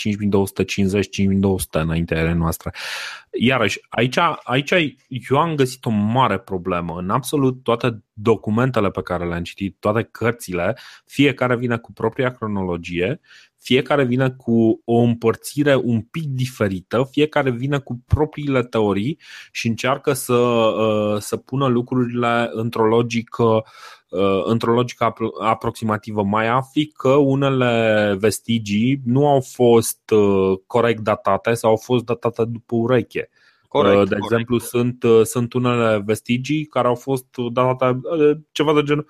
înaintea 1.71 2.17
erei 2.17 2.33
noastre. 2.33 2.73
Iarăși, 3.39 3.79
aici, 3.89 4.17
aici 4.43 4.73
eu 5.29 5.37
am 5.37 5.55
găsit 5.55 5.85
o 5.85 5.89
mare 5.89 6.37
problemă. 6.37 6.97
În 6.97 7.09
absolut 7.09 7.63
toate 7.63 8.03
documentele 8.13 8.89
pe 8.89 9.01
care 9.01 9.25
le-am 9.25 9.43
citit, 9.43 9.77
toate 9.79 10.07
cărțile, 10.11 10.77
fiecare 11.05 11.55
vine 11.55 11.77
cu 11.77 11.93
propria 11.93 12.31
cronologie, 12.31 13.19
fiecare 13.65 14.03
vine 14.03 14.29
cu 14.29 14.81
o 14.83 14.95
împărțire 14.95 15.75
un 15.75 16.01
pic 16.01 16.23
diferită, 16.23 17.07
fiecare 17.11 17.51
vine 17.51 17.79
cu 17.79 18.03
propriile 18.07 18.63
teorii 18.63 19.19
și 19.51 19.67
încearcă 19.67 20.13
să, 20.13 20.33
uh, 20.33 21.19
să 21.19 21.37
pună 21.37 21.67
lucrurile 21.67 22.49
într-o 22.51 22.87
logică 22.87 23.63
uh, 24.09 24.43
într-o 24.43 24.73
logică 24.73 25.13
aproximativă. 25.41 26.23
Mai 26.23 26.47
afli 26.47 26.85
că 26.85 27.09
unele 27.09 28.15
vestigii 28.19 29.01
nu 29.05 29.27
au 29.27 29.41
fost 29.41 30.09
uh, 30.09 30.57
corect 30.67 30.99
datate 30.99 31.53
sau 31.53 31.69
au 31.69 31.77
fost 31.77 32.05
datate 32.05 32.45
după 32.45 32.75
ureche. 32.75 33.29
Corect, 33.67 33.93
de 33.93 33.97
corect. 33.97 34.23
exemplu, 34.23 34.57
sunt, 34.57 35.03
sunt 35.23 35.53
unele 35.53 36.03
vestigii 36.05 36.65
care 36.65 36.87
au 36.87 36.95
fost 36.95 37.25
datate 37.51 37.99
ceva 38.51 38.73
de 38.73 38.83
genul. 38.83 39.07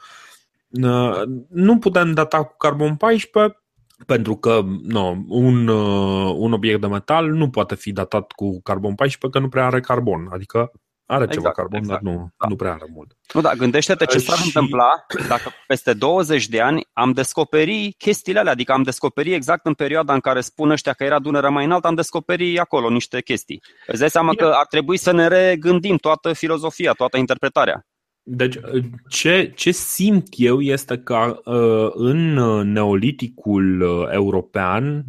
Nu 1.50 1.78
putem 1.78 2.14
data 2.14 2.44
cu 2.44 2.56
carbon 2.58 2.96
14 2.96 3.60
pentru 4.06 4.36
că 4.36 4.62
no, 4.82 5.16
un, 5.28 5.68
uh, 5.68 6.34
un 6.38 6.54
obiect 6.54 6.82
de 6.82 6.88
metal 6.88 7.32
nu 7.32 7.50
poate 7.50 7.76
fi 7.76 7.92
datat 7.92 8.32
cu 8.32 8.62
carbon 8.62 8.96
14 8.96 9.40
că 9.40 9.46
nu 9.46 9.50
prea 9.50 9.66
are 9.66 9.80
carbon, 9.80 10.30
adică 10.32 10.72
are 11.08 11.24
exact, 11.24 11.42
ceva 11.42 11.52
carbon, 11.54 11.80
exact. 11.80 12.04
dar 12.04 12.14
nu, 12.14 12.30
da. 12.38 12.48
nu 12.48 12.56
prea 12.56 12.72
are 12.72 12.86
mult. 12.94 13.18
Nu, 13.34 13.42
da, 13.42 13.54
gândește-te 13.54 14.06
ce 14.06 14.18
s-ar 14.18 14.38
și... 14.38 14.46
întâmpla 14.46 15.06
dacă 15.28 15.50
peste 15.68 15.94
20 15.94 16.48
de 16.48 16.62
ani 16.62 16.88
am 16.94 17.12
descoperit 17.12 17.98
chestiile 17.98 18.40
alea, 18.40 18.52
adică 18.52 18.72
am 18.72 18.84
descoperit 18.84 19.34
exact 19.34 19.66
în 19.66 19.74
perioada 19.74 20.14
în 20.14 20.20
care 20.20 20.42
spun 20.42 20.70
ăștia 20.70 20.94
că 20.94 21.04
era 21.04 21.20
Dunărea 21.20 21.50
mai 21.50 21.66
înalt, 21.66 21.86
am 21.86 21.96
descoperit 21.96 22.60
acolo 22.60 22.90
niște 22.90 23.22
chestii. 23.22 23.62
Îți 23.88 24.00
dai 24.00 24.10
seama 24.10 24.30
Bine. 24.30 24.42
că 24.42 24.56
ar 24.56 24.66
trebui 24.66 24.98
să 24.98 25.12
ne 25.12 25.28
regândim 25.28 25.98
toată 25.98 26.34
filozofia, 26.34 26.92
toată 26.92 27.18
interpretarea. 27.18 27.86
Deci, 28.28 28.60
ce, 29.08 29.52
ce 29.56 29.72
simt 29.72 30.28
eu 30.32 30.62
este 30.62 30.98
că 30.98 31.42
uh, 31.46 31.92
în 31.94 32.34
neoliticul 32.72 33.82
uh, 33.82 34.08
european 34.12 35.06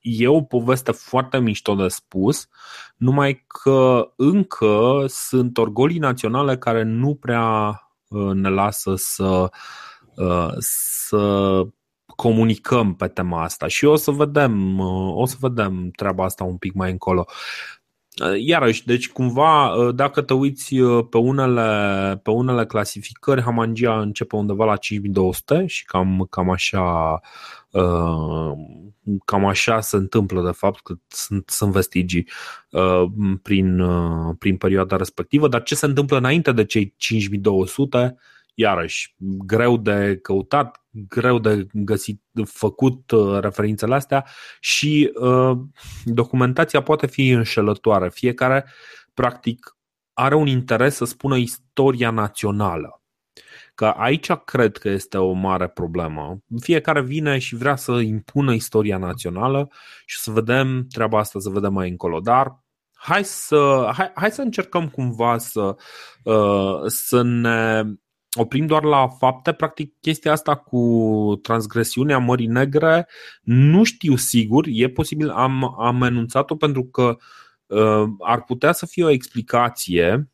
e 0.00 0.28
o 0.28 0.42
poveste 0.42 0.92
foarte 0.92 1.38
mișto 1.38 1.74
de 1.74 1.88
spus, 1.88 2.48
numai 2.96 3.44
că 3.46 4.12
încă 4.16 5.04
sunt 5.08 5.58
orgolii 5.58 5.98
naționale 5.98 6.58
care 6.58 6.82
nu 6.82 7.14
prea 7.14 7.80
uh, 8.08 8.32
ne 8.32 8.48
lasă 8.48 8.94
să, 8.96 9.50
să 10.58 11.62
comunicăm 12.16 12.94
pe 12.94 13.08
tema 13.08 13.42
asta 13.42 13.66
și 13.66 13.84
o 13.84 13.96
să 13.96 14.10
vedem, 14.10 14.80
o 15.14 15.26
să 15.26 15.36
vedem 15.40 15.90
treaba 15.90 16.24
asta 16.24 16.44
un 16.44 16.56
pic 16.56 16.74
mai 16.74 16.90
încolo. 16.90 17.26
Iarăși, 18.38 18.86
deci 18.86 19.08
cumva, 19.08 19.74
dacă 19.94 20.22
te 20.22 20.34
uiți 20.34 20.74
pe 21.10 21.18
unele, 21.18 22.20
pe 22.22 22.30
unele 22.30 22.66
clasificări, 22.66 23.42
Hamangia 23.42 24.00
începe 24.00 24.36
undeva 24.36 24.64
la 24.64 24.76
5200 24.76 25.66
și 25.66 25.84
cam, 25.84 26.26
cam 26.30 26.50
așa 26.50 27.20
cam 29.24 29.44
așa 29.44 29.80
se 29.80 29.96
întâmplă 29.96 30.42
de 30.44 30.50
fapt 30.50 30.80
că 30.82 30.94
sunt, 31.08 31.48
sunt 31.48 31.72
vestigii 31.72 32.28
prin, 33.42 33.82
prin 34.38 34.56
perioada 34.56 34.96
respectivă, 34.96 35.48
dar 35.48 35.62
ce 35.62 35.74
se 35.74 35.86
întâmplă 35.86 36.16
înainte 36.16 36.52
de 36.52 36.64
cei 36.64 36.94
5200 36.96 38.16
iarăși, 38.60 39.14
greu 39.46 39.76
de 39.76 40.18
căutat, 40.22 40.84
greu 40.90 41.38
de 41.38 41.66
găsit, 41.72 42.22
făcut 42.44 43.10
uh, 43.10 43.40
referințele 43.40 43.94
astea 43.94 44.26
și 44.60 45.12
uh, 45.14 45.58
documentația 46.04 46.82
poate 46.82 47.06
fi 47.06 47.28
înșelătoare. 47.28 48.10
Fiecare, 48.10 48.66
practic, 49.14 49.76
are 50.12 50.34
un 50.34 50.46
interes 50.46 50.94
să 50.94 51.04
spună 51.04 51.36
istoria 51.36 52.10
națională. 52.10 53.02
Că 53.74 53.86
aici 53.86 54.32
cred 54.32 54.76
că 54.76 54.88
este 54.88 55.18
o 55.18 55.32
mare 55.32 55.68
problemă. 55.68 56.38
Fiecare 56.60 57.02
vine 57.02 57.38
și 57.38 57.56
vrea 57.56 57.76
să 57.76 57.92
impună 57.92 58.52
istoria 58.52 58.98
națională 58.98 59.70
și 60.06 60.18
să 60.18 60.30
vedem 60.30 60.86
treaba 60.86 61.18
asta, 61.18 61.38
să 61.38 61.48
vedem 61.48 61.72
mai 61.72 61.88
încolo. 61.88 62.20
Dar 62.20 62.64
hai 62.92 63.24
să, 63.24 63.90
hai, 63.96 64.10
hai 64.14 64.30
să 64.30 64.42
încercăm 64.42 64.88
cumva 64.88 65.38
să, 65.38 65.76
uh, 66.22 66.80
să 66.86 67.22
ne 67.22 67.82
oprim 68.38 68.66
doar 68.66 68.84
la 68.84 69.08
fapte, 69.08 69.52
practic 69.52 69.94
chestia 70.00 70.32
asta 70.32 70.56
cu 70.56 71.38
transgresiunea 71.42 72.18
Mării 72.18 72.46
Negre 72.46 73.08
nu 73.42 73.84
știu 73.84 74.16
sigur, 74.16 74.64
e 74.68 74.88
posibil, 74.88 75.30
am, 75.30 75.80
am 75.80 76.02
enunțat-o 76.02 76.56
pentru 76.56 76.84
că 76.84 77.16
uh, 77.66 78.08
ar 78.18 78.44
putea 78.44 78.72
să 78.72 78.86
fie 78.86 79.04
o 79.04 79.10
explicație, 79.10 80.30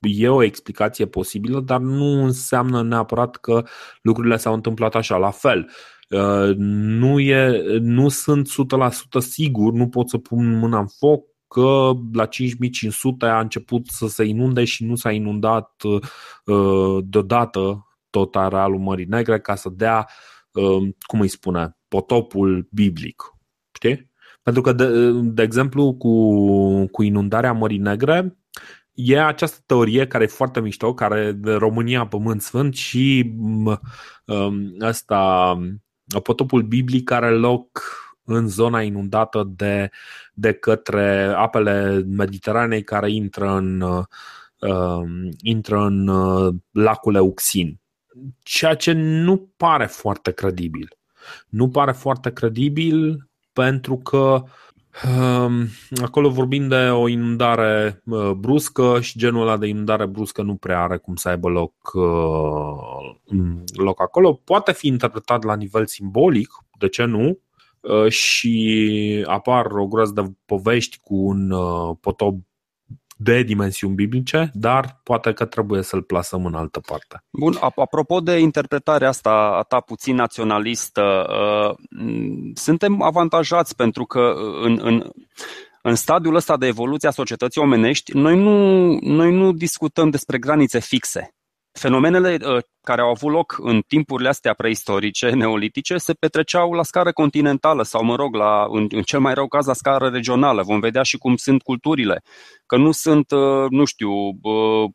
e 0.00 0.28
o 0.28 0.42
explicație 0.42 1.06
posibilă, 1.06 1.60
dar 1.60 1.80
nu 1.80 2.24
înseamnă 2.24 2.82
neapărat 2.82 3.36
că 3.36 3.64
lucrurile 4.02 4.36
s-au 4.36 4.54
întâmplat 4.54 4.94
așa, 4.94 5.16
la 5.16 5.30
fel. 5.30 5.70
Uh, 6.10 6.54
nu, 6.56 7.20
e, 7.20 7.62
nu 7.78 8.08
sunt 8.08 8.48
100% 9.18 9.18
sigur, 9.18 9.72
nu 9.72 9.88
pot 9.88 10.08
să 10.08 10.18
pun 10.18 10.58
mâna 10.58 10.78
în 10.78 10.86
foc 10.86 11.33
că 11.54 11.92
la 12.12 12.26
5500 12.26 13.26
a 13.26 13.40
început 13.40 13.86
să 13.86 14.06
se 14.06 14.24
inunde 14.24 14.64
și 14.64 14.84
nu 14.84 14.94
s-a 14.94 15.10
inundat 15.10 15.82
uh, 16.44 17.04
deodată 17.04 17.86
tot 18.10 18.36
arealul 18.36 18.78
Mării 18.78 19.04
Negre 19.04 19.40
ca 19.40 19.54
să 19.54 19.68
dea, 19.68 20.08
uh, 20.52 20.88
cum 21.00 21.20
îi 21.20 21.28
spune, 21.28 21.76
potopul 21.88 22.68
biblic. 22.70 23.22
Știi? 23.72 24.10
Pentru 24.42 24.62
că, 24.62 24.72
de, 24.72 25.10
de 25.12 25.42
exemplu, 25.42 25.94
cu, 25.94 26.86
cu 26.86 27.02
inundarea 27.02 27.52
Mării 27.52 27.78
Negre, 27.78 28.38
e 28.92 29.24
această 29.24 29.62
teorie 29.66 30.06
care 30.06 30.24
e 30.24 30.26
foarte 30.26 30.60
mișto, 30.60 30.94
care 30.94 31.32
de 31.32 31.52
România 31.52 32.06
Pământ 32.06 32.42
Sfânt 32.42 32.74
și 32.74 33.34
um, 33.36 34.76
asta, 34.80 35.54
potopul 36.22 36.62
biblic 36.62 37.10
are 37.10 37.30
loc 37.30 37.82
în 38.24 38.48
zona 38.48 38.82
inundată 38.82 39.52
de, 39.56 39.90
de 40.34 40.52
către 40.52 41.32
apele 41.36 42.04
Mediteranei 42.06 42.82
care 42.82 43.12
intră 43.12 43.50
în, 43.50 43.80
uh, 43.80 44.04
intră 45.42 45.78
în 45.78 46.08
uh, 46.08 46.54
lacul 46.70 47.14
Euxin. 47.14 47.80
Ceea 48.42 48.74
ce 48.74 48.92
nu 48.92 49.50
pare 49.56 49.86
foarte 49.86 50.30
credibil. 50.30 50.88
Nu 51.48 51.68
pare 51.68 51.92
foarte 51.92 52.32
credibil 52.32 53.28
pentru 53.52 53.96
că 53.96 54.42
um, 55.08 55.66
acolo 56.02 56.28
vorbim 56.28 56.68
de 56.68 56.88
o 56.90 57.08
inundare 57.08 58.02
uh, 58.04 58.30
bruscă 58.30 59.00
și 59.00 59.18
genul 59.18 59.42
ăla 59.42 59.56
de 59.56 59.66
inundare 59.66 60.06
bruscă 60.06 60.42
nu 60.42 60.54
prea 60.54 60.82
are 60.82 60.96
cum 60.96 61.16
să 61.16 61.28
aibă 61.28 61.48
loc, 61.48 61.74
uh, 61.94 63.14
loc 63.76 64.00
acolo. 64.00 64.32
Poate 64.32 64.72
fi 64.72 64.86
interpretat 64.86 65.42
la 65.42 65.56
nivel 65.56 65.86
simbolic, 65.86 66.48
de 66.78 66.88
ce 66.88 67.04
nu? 67.04 67.38
Uh, 67.84 68.08
și 68.08 69.24
apar 69.26 69.66
o 69.66 69.86
groază 69.86 70.12
de 70.12 70.22
povești 70.46 70.98
cu 71.02 71.14
un 71.14 71.50
uh, 71.50 71.96
potop 72.00 72.34
de 73.16 73.42
dimensiuni 73.42 73.94
biblice, 73.94 74.50
dar 74.52 75.00
poate 75.02 75.32
că 75.32 75.44
trebuie 75.44 75.82
să-l 75.82 76.02
plasăm 76.02 76.44
în 76.46 76.54
altă 76.54 76.80
parte. 76.80 77.24
Bun, 77.30 77.56
apropo 77.60 78.20
de 78.20 78.38
interpretarea 78.38 79.08
asta 79.08 79.30
a 79.30 79.62
ta 79.62 79.80
puțin 79.80 80.14
naționalistă, 80.14 81.26
uh, 81.28 81.74
suntem 82.54 83.02
avantajați 83.02 83.76
pentru 83.76 84.04
că 84.04 84.34
în, 84.62 84.78
în, 84.82 85.10
în 85.82 85.94
stadiul 85.94 86.34
ăsta 86.34 86.56
de 86.56 86.66
evoluție 86.66 87.08
a 87.08 87.12
societății 87.12 87.60
omenești, 87.60 88.16
noi 88.16 88.36
nu, 88.36 88.86
noi 89.00 89.34
nu 89.34 89.52
discutăm 89.52 90.10
despre 90.10 90.38
granițe 90.38 90.80
fixe. 90.80 91.34
Fenomenele 91.78 92.36
uh, 92.40 92.62
care 92.82 93.00
au 93.00 93.08
avut 93.08 93.32
loc 93.32 93.56
în 93.58 93.82
timpurile 93.86 94.28
astea 94.28 94.54
preistorice, 94.54 95.30
neolitice, 95.30 95.96
se 95.96 96.12
petreceau 96.12 96.72
la 96.72 96.82
scară 96.82 97.12
continentală 97.12 97.82
sau, 97.82 98.04
mă 98.04 98.16
rog, 98.16 98.34
la, 98.34 98.66
în, 98.70 98.86
în 98.90 99.02
cel 99.02 99.20
mai 99.20 99.34
rău 99.34 99.46
caz, 99.48 99.66
la 99.66 99.72
scară 99.72 100.08
regională. 100.08 100.62
Vom 100.62 100.80
vedea 100.80 101.02
și 101.02 101.16
cum 101.16 101.36
sunt 101.36 101.62
culturile, 101.62 102.22
că 102.66 102.76
nu 102.76 102.92
sunt, 102.92 103.30
uh, 103.30 103.70
nu 103.70 103.84
știu, 103.84 104.10
uh, 104.42 104.90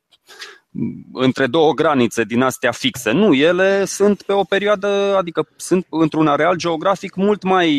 între 1.14 1.48
două 1.48 1.74
granițe 1.74 2.24
din 2.24 2.42
astea 2.42 2.72
fixe. 2.72 3.12
Nu, 3.12 3.34
ele 3.34 3.86
sunt 3.86 4.22
pe 4.22 4.34
o 4.34 4.44
perioadă, 4.44 5.16
adică 5.18 5.48
sunt 5.56 5.86
într-un 5.90 6.28
areal 6.28 6.56
geografic 6.56 7.16
mult 7.16 7.44
mai 7.44 7.70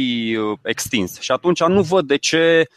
extins. 0.63 1.21
Și 1.21 1.31
atunci 1.31 1.65
nu 1.65 1.83
văd 1.83 2.07
de 2.07 2.17
ce 2.17 2.69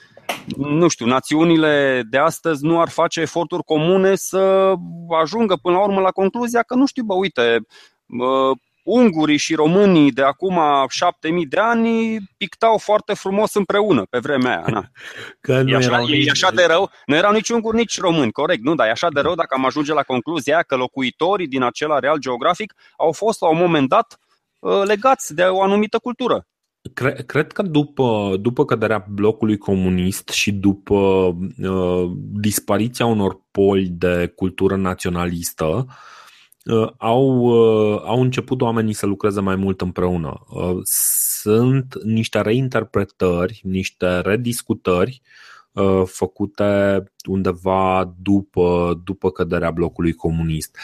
nu 0.58 0.88
știu, 0.88 1.06
națiunile 1.06 2.04
de 2.10 2.18
astăzi 2.18 2.66
nu 2.66 2.82
ar 2.82 2.90
face 2.90 3.22
eforturi 3.22 3.64
comune 3.64 4.16
să 4.16 4.74
ajungă 5.22 5.56
până 5.62 5.76
la 5.76 5.84
urmă 5.84 6.00
la 6.00 6.12
concluzia 6.12 6.62
că, 6.62 6.76
nu 6.76 6.86
știu, 6.86 7.04
bă, 7.04 7.14
uite, 7.14 7.66
ungurii 8.84 9.38
și 9.38 9.56
românii 9.56 10.12
de 10.12 10.22
acum 10.22 10.60
șapte 10.90 11.30
mii 11.30 11.46
de 11.46 11.60
ani 11.60 12.18
pictau 12.38 12.78
foarte 12.78 13.14
frumos 13.14 13.54
împreună 13.54 14.06
pe 14.10 14.20
vremea 14.20 14.58
aia. 14.58 14.66
Na. 14.68 14.84
Că 15.42 15.62
nu 15.62 15.70
e, 15.70 15.76
așa, 15.76 15.88
erau 15.88 16.08
e 16.08 16.30
așa 16.32 16.52
de 16.52 16.66
rău. 16.66 16.92
Nu 17.06 17.16
erau 17.16 17.32
nici 17.32 17.50
unguri, 17.50 17.78
nici 17.78 18.00
români, 18.00 18.32
corect, 18.32 18.64
nu? 18.64 18.76
Dar 18.76 18.88
e 18.88 18.92
așa 18.92 19.10
de 19.10 19.20
rău 19.20 19.36
dacă 19.36 19.56
am 19.58 19.66
ajunge 19.66 19.94
la 19.94 20.04
concluzia 20.04 20.62
că 20.62 20.76
locuitorii 20.76 21.48
din 21.48 21.64
acel 21.64 21.92
areal 21.92 22.18
geografic 22.18 22.74
au 22.98 23.12
fost 23.12 23.42
la 23.42 23.48
un 23.48 23.58
moment 23.58 23.90
dat 23.90 24.18
legați 24.84 25.36
de 25.36 25.44
o 25.44 25.62
anumită 25.62 26.00
cultură. 26.00 26.48
Cred, 26.92 27.26
cred 27.26 27.52
că 27.52 27.62
după, 27.62 28.38
după 28.42 28.66
căderea 28.66 29.06
blocului 29.10 29.58
comunist 29.58 30.30
și 30.30 30.52
după 30.52 30.96
uh, 31.62 32.12
dispariția 32.32 33.06
unor 33.06 33.42
poli 33.52 33.88
de 33.88 34.34
cultură 34.36 34.76
naționalistă, 34.76 35.86
uh, 36.66 36.90
au, 36.98 37.38
uh, 37.38 38.02
au 38.06 38.22
început 38.22 38.62
oamenii 38.62 38.94
să 38.94 39.06
lucreze 39.06 39.42
mai 39.42 39.56
mult 39.56 39.82
împreună. 39.82 40.46
Uh, 40.50 40.78
sunt 41.42 42.04
niște 42.04 42.42
reinterpretări, 42.42 43.62
niște 43.64 44.20
rediscutări 44.20 45.22
uh, 45.72 46.02
făcute 46.06 47.04
undeva 47.30 48.14
după, 48.22 49.02
după 49.04 49.32
căderea 49.32 49.72
blocului 49.72 50.14
comunist. 50.14 50.78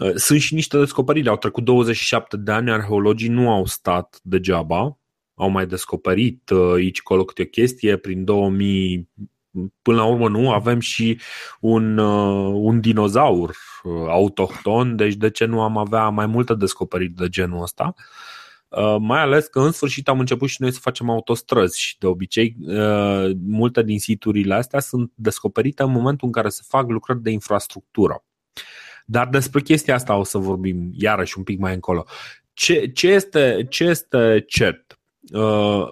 Uh, 0.00 0.14
sunt 0.14 0.40
și 0.40 0.54
niște 0.54 0.78
descoperiri. 0.78 1.28
Au 1.28 1.36
trecut 1.36 1.64
27 1.64 2.36
de 2.36 2.52
ani, 2.52 2.70
arheologii 2.70 3.28
nu 3.28 3.50
au 3.50 3.66
stat 3.66 4.18
degeaba 4.22 4.96
au 5.34 5.48
mai 5.48 5.66
descoperit 5.66 6.50
uh, 6.50 6.72
aici 6.74 7.02
colo 7.02 7.24
câte 7.24 7.42
o 7.42 7.44
chestie 7.44 7.96
prin 7.96 8.24
2000 8.24 9.08
până 9.82 9.96
la 9.96 10.04
urmă 10.04 10.28
nu, 10.28 10.50
avem 10.50 10.80
și 10.80 11.20
un, 11.60 11.98
uh, 11.98 12.52
un 12.54 12.80
dinozaur 12.80 13.48
uh, 13.82 13.92
autohton, 14.08 14.96
deci 14.96 15.14
de 15.14 15.30
ce 15.30 15.44
nu 15.44 15.62
am 15.62 15.76
avea 15.76 16.08
mai 16.08 16.26
multe 16.26 16.54
descoperiri 16.54 17.12
de 17.12 17.28
genul 17.28 17.62
ăsta? 17.62 17.94
Mai 19.00 19.20
ales 19.20 19.46
că 19.46 19.60
în 19.60 19.72
sfârșit 19.72 20.08
am 20.08 20.18
început 20.18 20.48
și 20.48 20.62
noi 20.62 20.72
să 20.72 20.78
facem 20.80 21.10
autostrăzi 21.10 21.80
și 21.80 21.98
de 21.98 22.06
obicei 22.06 22.56
multe 23.46 23.82
din 23.82 23.98
siturile 23.98 24.54
astea 24.54 24.80
sunt 24.80 25.12
descoperite 25.14 25.82
în 25.82 25.90
momentul 25.90 26.26
în 26.26 26.32
care 26.32 26.48
se 26.48 26.62
fac 26.68 26.88
lucrări 26.88 27.22
de 27.22 27.30
infrastructură. 27.30 28.24
Dar 29.06 29.28
despre 29.28 29.60
chestia 29.60 29.94
asta 29.94 30.16
o 30.16 30.24
să 30.24 30.38
vorbim 30.38 30.90
iarăși 30.92 31.38
un 31.38 31.44
pic 31.44 31.58
mai 31.58 31.74
încolo. 31.74 32.04
Ce, 32.52 32.86
ce, 32.86 33.08
este, 33.08 33.66
ce 33.68 33.84
este 33.84 34.44
cert? 34.46 35.01
Uh, 35.30 35.84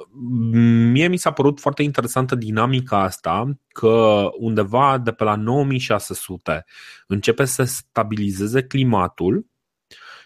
mie 0.90 1.08
mi 1.08 1.16
s-a 1.16 1.32
părut 1.32 1.60
foarte 1.60 1.82
interesantă 1.82 2.34
dinamica 2.34 3.02
asta 3.02 3.58
că 3.68 4.28
undeva 4.38 4.98
de 4.98 5.12
pe 5.12 5.24
la 5.24 5.34
9600 5.34 6.64
începe 7.06 7.44
să 7.44 7.64
stabilizeze 7.64 8.62
climatul 8.62 9.46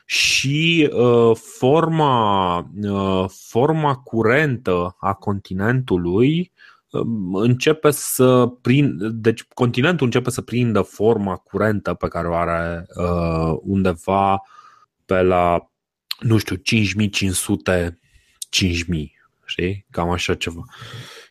și 0.06 0.90
uh, 0.92 1.36
forma, 1.36 2.56
uh, 2.82 3.24
forma 3.28 3.94
curentă 3.94 4.96
a 5.00 5.12
continentului 5.12 6.52
uh, 6.90 7.02
începe 7.32 7.90
să 7.90 8.46
prind, 8.46 9.02
deci 9.02 9.42
continentul 9.42 10.06
începe 10.06 10.30
să 10.30 10.40
prindă 10.40 10.80
forma 10.80 11.36
curentă 11.36 11.94
pe 11.94 12.08
care 12.08 12.28
o 12.28 12.34
are 12.34 12.86
uh, 12.96 13.58
undeva 13.62 14.42
pe 15.04 15.22
la 15.22 15.68
nu 16.20 16.38
știu, 16.38 16.56
5500, 16.56 17.98
5000, 18.54 19.12
știi? 19.44 19.86
Cam 19.90 20.10
așa 20.10 20.34
ceva. 20.34 20.62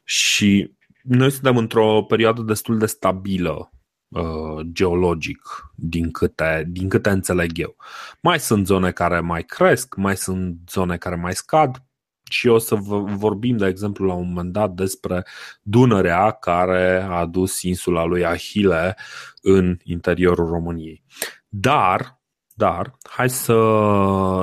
Și 0.04 0.72
noi 1.04 1.32
suntem 1.32 1.58
într-o 1.58 2.04
perioadă 2.04 2.42
destul 2.42 2.78
de 2.78 2.86
stabilă 2.86 3.72
uh, 4.08 4.66
geologic, 4.72 5.42
din 5.76 6.12
câte, 6.12 6.66
din 6.68 6.90
câte 6.90 7.10
înțeleg 7.10 7.58
eu. 7.58 7.76
Mai 8.22 8.40
sunt 8.40 8.66
zone 8.66 8.92
care 8.92 9.20
mai 9.20 9.44
cresc, 9.44 9.96
mai 9.96 10.18
sunt 10.18 10.58
zone 10.70 10.98
care 10.98 11.16
mai 11.16 11.34
scad, 11.34 11.84
și 12.30 12.48
o 12.48 12.58
să 12.58 12.76
vorbim, 13.16 13.58
de 13.58 13.68
exemplu, 13.68 14.06
la 14.06 14.14
un 14.14 14.28
moment 14.28 14.52
dat 14.52 14.72
despre 14.72 15.26
Dunărea 15.62 16.32
care 16.32 17.02
a 17.02 17.12
adus 17.12 17.62
insula 17.62 18.04
lui 18.04 18.26
Ahile 18.26 18.98
în 19.42 19.78
interiorul 19.84 20.46
României. 20.46 21.04
Dar, 21.48 22.22
dar, 22.64 22.98
hai 23.04 23.30
să, 23.30 23.58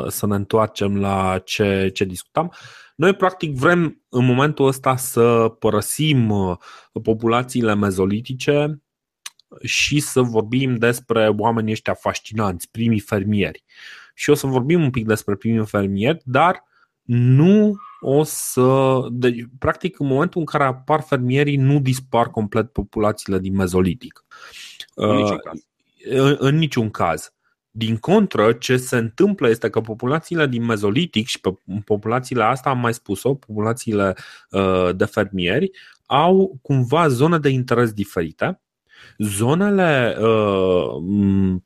să 0.09 0.27
ne 0.27 0.35
întoarcem 0.35 1.01
la 1.01 1.41
ce, 1.45 1.91
ce 1.95 2.05
discutam. 2.05 2.53
Noi, 2.95 3.15
practic, 3.15 3.55
vrem 3.55 4.03
în 4.09 4.25
momentul 4.25 4.67
ăsta 4.67 4.97
să 4.97 5.55
părăsim 5.59 6.31
uh, 6.31 6.57
populațiile 7.03 7.75
mezolitice 7.75 8.83
și 9.63 10.01
să 10.01 10.21
vorbim 10.21 10.75
despre 10.75 11.29
oamenii 11.39 11.73
ăștia 11.73 11.95
fascinanți, 11.95 12.71
primii 12.71 13.01
fermieri. 13.01 13.65
Și 14.15 14.31
o 14.31 14.35
să 14.35 14.47
vorbim 14.47 14.83
un 14.83 14.91
pic 14.91 15.07
despre 15.07 15.35
primii 15.35 15.67
fermieri, 15.67 16.21
dar 16.25 16.65
nu 17.03 17.77
o 18.01 18.23
să. 18.23 18.99
Deci, 19.11 19.45
practic, 19.59 20.01
în 20.01 20.07
momentul 20.07 20.41
în 20.41 20.47
care 20.47 20.65
apar 20.65 21.01
fermierii, 21.01 21.57
nu 21.57 21.81
dispar 21.81 22.29
complet 22.29 22.73
populațiile 22.73 23.39
din 23.39 23.55
mezolitic. 23.55 24.25
În 24.95 25.17
niciun 25.17 25.35
uh, 25.35 25.41
caz. 25.41 25.67
În, 26.05 26.37
în 26.39 26.57
niciun 26.57 26.91
caz. 26.91 27.33
Din 27.71 27.97
contră, 27.97 28.53
ce 28.53 28.77
se 28.77 28.97
întâmplă 28.97 29.49
este 29.49 29.71
că 29.71 29.81
populațiile 29.81 30.47
din 30.47 30.65
mezolitic 30.65 31.27
și 31.27 31.41
pe 31.41 31.55
populațiile 31.85 32.43
astea, 32.43 32.71
am 32.71 32.79
mai 32.79 32.95
spus-o, 32.95 33.35
populațiile 33.35 34.15
uh, 34.51 34.97
de 34.97 35.05
fermieri, 35.05 35.71
au 36.07 36.59
cumva 36.63 37.09
zone 37.09 37.39
de 37.39 37.49
interes 37.49 37.93
diferite. 37.93 38.61
Zonele 39.19 40.17
uh, 40.21 41.57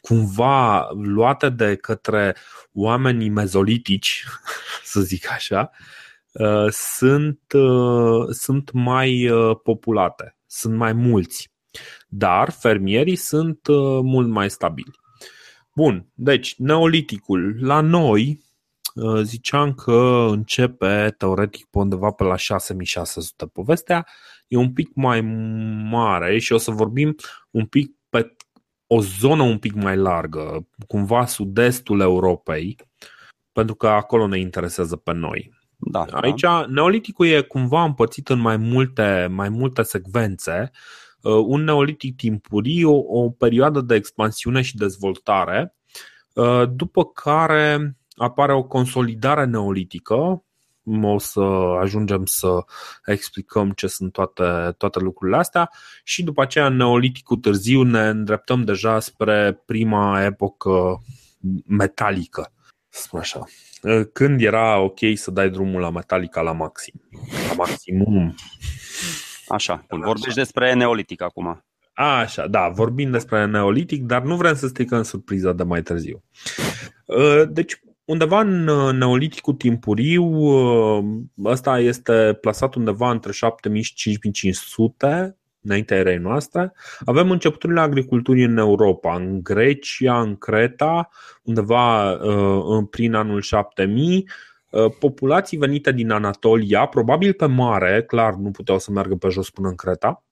cumva 0.00 0.88
luate 0.92 1.48
de 1.48 1.76
către 1.76 2.36
oamenii 2.72 3.28
mezolitici, 3.28 4.24
să 4.84 5.00
zic 5.00 5.30
așa, 5.30 5.70
uh, 6.32 6.70
sunt, 6.70 7.40
uh, 7.54 8.26
sunt 8.30 8.70
mai 8.72 9.28
uh, 9.28 9.56
populate, 9.62 10.36
sunt 10.46 10.74
mai 10.76 10.92
mulți. 10.92 11.50
Dar 12.08 12.50
fermierii 12.50 13.16
sunt 13.16 13.60
mult 14.02 14.28
mai 14.28 14.50
stabili. 14.50 14.98
Bun, 15.78 16.06
deci 16.14 16.54
neoliticul 16.56 17.56
la 17.60 17.80
noi 17.80 18.44
ziceam 19.22 19.74
că 19.74 20.26
începe 20.30 21.14
teoretic 21.18 21.66
pe 21.70 21.78
undeva 21.78 22.10
pe 22.10 22.24
la 22.24 22.36
6600. 22.36 23.46
Povestea 23.46 24.06
e 24.48 24.56
un 24.56 24.72
pic 24.72 24.90
mai 24.94 25.20
mare 25.90 26.38
și 26.38 26.52
o 26.52 26.56
să 26.56 26.70
vorbim 26.70 27.14
un 27.50 27.66
pic 27.66 27.90
pe 28.08 28.36
o 28.86 29.00
zonă 29.00 29.42
un 29.42 29.58
pic 29.58 29.74
mai 29.74 29.96
largă, 29.96 30.68
cumva 30.86 31.26
sud-estul 31.26 32.00
Europei, 32.00 32.76
pentru 33.52 33.74
că 33.74 33.88
acolo 33.88 34.26
ne 34.26 34.38
interesează 34.38 34.96
pe 34.96 35.12
noi. 35.12 35.52
Da, 35.76 36.04
Aici 36.10 36.40
da. 36.40 36.66
neoliticul 36.68 37.26
e 37.26 37.40
cumva 37.40 37.84
împărțit 37.84 38.28
în 38.28 38.38
mai 38.38 38.56
multe, 38.56 39.28
mai 39.30 39.48
multe 39.48 39.82
secvențe. 39.82 40.70
Uh, 41.22 41.44
un 41.46 41.64
neolitic 41.64 42.16
timpuriu, 42.16 42.90
o, 42.90 43.20
o 43.20 43.30
perioadă 43.30 43.80
de 43.80 43.94
expansiune 43.94 44.62
și 44.62 44.76
dezvoltare, 44.76 45.74
uh, 46.34 46.62
după 46.70 47.04
care 47.04 47.96
apare 48.16 48.52
o 48.52 48.62
consolidare 48.62 49.44
neolitică, 49.44 50.42
o 51.02 51.18
să 51.18 51.40
ajungem 51.80 52.24
să 52.24 52.64
explicăm 53.04 53.70
ce 53.70 53.86
sunt 53.86 54.12
toate, 54.12 54.74
toate 54.76 54.98
lucrurile 54.98 55.36
astea 55.36 55.70
și 56.04 56.22
după 56.22 56.42
aceea 56.42 56.66
în 56.66 56.76
neoliticul 56.76 57.36
târziu 57.36 57.82
ne 57.82 58.08
îndreptăm 58.08 58.64
deja 58.64 59.00
spre 59.00 59.62
prima 59.66 60.24
epocă 60.24 61.02
metalică, 61.66 62.52
spun 62.88 63.20
așa. 63.20 63.44
Când 64.12 64.40
era 64.40 64.78
ok 64.78 64.98
să 65.14 65.30
dai 65.30 65.50
drumul 65.50 65.80
la 65.80 65.90
metalica 65.90 66.40
la 66.40 66.52
maxim, 66.52 66.94
la 67.48 67.54
maximum. 67.54 68.34
Așa, 69.48 69.86
vorbești 69.88 70.34
despre 70.34 70.74
neolitic 70.74 71.22
acum. 71.22 71.64
Așa, 71.92 72.46
da, 72.46 72.68
vorbim 72.68 73.10
despre 73.10 73.46
neolitic, 73.46 74.02
dar 74.02 74.22
nu 74.22 74.36
vrem 74.36 74.54
să 74.54 74.66
stricăm 74.66 75.02
surpriza 75.02 75.52
de 75.52 75.62
mai 75.62 75.82
târziu. 75.82 76.22
Deci, 77.48 77.80
undeva 78.04 78.40
în 78.40 78.64
neoliticul 78.96 79.54
timpuriu, 79.54 80.24
ăsta 81.44 81.78
este 81.78 82.38
plasat 82.40 82.74
undeva 82.74 83.10
între 83.10 83.32
7000 83.32 83.82
și 83.82 83.94
5500 83.94 85.38
înaintea 85.62 85.96
erei 85.96 86.16
noastre. 86.16 86.72
Avem 87.04 87.30
începuturile 87.30 87.80
agriculturii 87.80 88.44
în 88.44 88.56
Europa, 88.56 89.14
în 89.14 89.42
Grecia, 89.42 90.20
în 90.20 90.36
Creta, 90.36 91.08
undeva 91.42 92.12
uh, 92.12 92.86
prin 92.90 93.14
anul 93.14 93.40
7000, 93.40 94.16
uh, 94.16 94.24
populații 94.98 95.58
venite 95.58 95.92
din 95.92 96.10
Anatolia, 96.10 96.86
probabil 96.86 97.32
pe 97.32 97.46
mare, 97.46 98.04
clar 98.06 98.34
nu 98.34 98.50
puteau 98.50 98.78
să 98.78 98.90
meargă 98.90 99.14
pe 99.14 99.28
jos 99.28 99.50
până 99.50 99.68
în 99.68 99.74
Creta, 99.74 100.24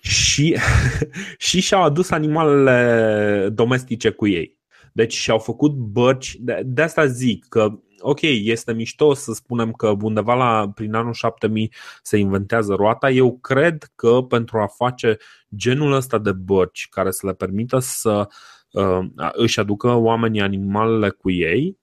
și, 0.00 0.56
și 1.46 1.60
și-au 1.60 1.82
adus 1.82 2.10
animalele 2.10 3.48
domestice 3.52 4.10
cu 4.10 4.26
ei. 4.26 4.58
Deci 4.92 5.14
și-au 5.14 5.38
făcut 5.38 5.72
bărci, 5.72 6.36
de, 6.40 6.62
de 6.64 6.82
asta 6.82 7.06
zic 7.06 7.46
că 7.48 7.78
ok, 8.00 8.20
este 8.22 8.72
mișto 8.72 9.14
să 9.14 9.32
spunem 9.32 9.72
că 9.72 9.96
undeva 10.02 10.34
la, 10.34 10.70
prin 10.74 10.94
anul 10.94 11.12
7000 11.12 11.72
se 12.02 12.16
inventează 12.16 12.74
roata. 12.74 13.10
Eu 13.10 13.38
cred 13.38 13.92
că 13.94 14.22
pentru 14.28 14.58
a 14.58 14.66
face 14.66 15.16
genul 15.56 15.92
ăsta 15.92 16.18
de 16.18 16.32
bărci 16.32 16.88
care 16.90 17.10
să 17.10 17.26
le 17.26 17.32
permită 17.32 17.78
să 17.78 18.28
uh, 18.70 18.98
își 19.32 19.60
aducă 19.60 19.94
oamenii 19.94 20.40
animalele 20.40 21.10
cu 21.10 21.30
ei, 21.30 21.78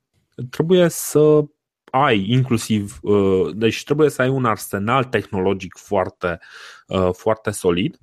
trebuie 0.50 0.88
să 0.90 1.44
ai 1.92 2.30
inclusiv, 2.30 3.00
uh, 3.02 3.56
deci 3.56 3.84
trebuie 3.84 4.10
să 4.10 4.22
ai 4.22 4.30
un 4.30 4.46
arsenal 4.46 5.04
tehnologic 5.04 5.78
foarte, 5.78 6.40
uh, 6.88 7.10
foarte 7.12 7.52
solid 7.52 8.00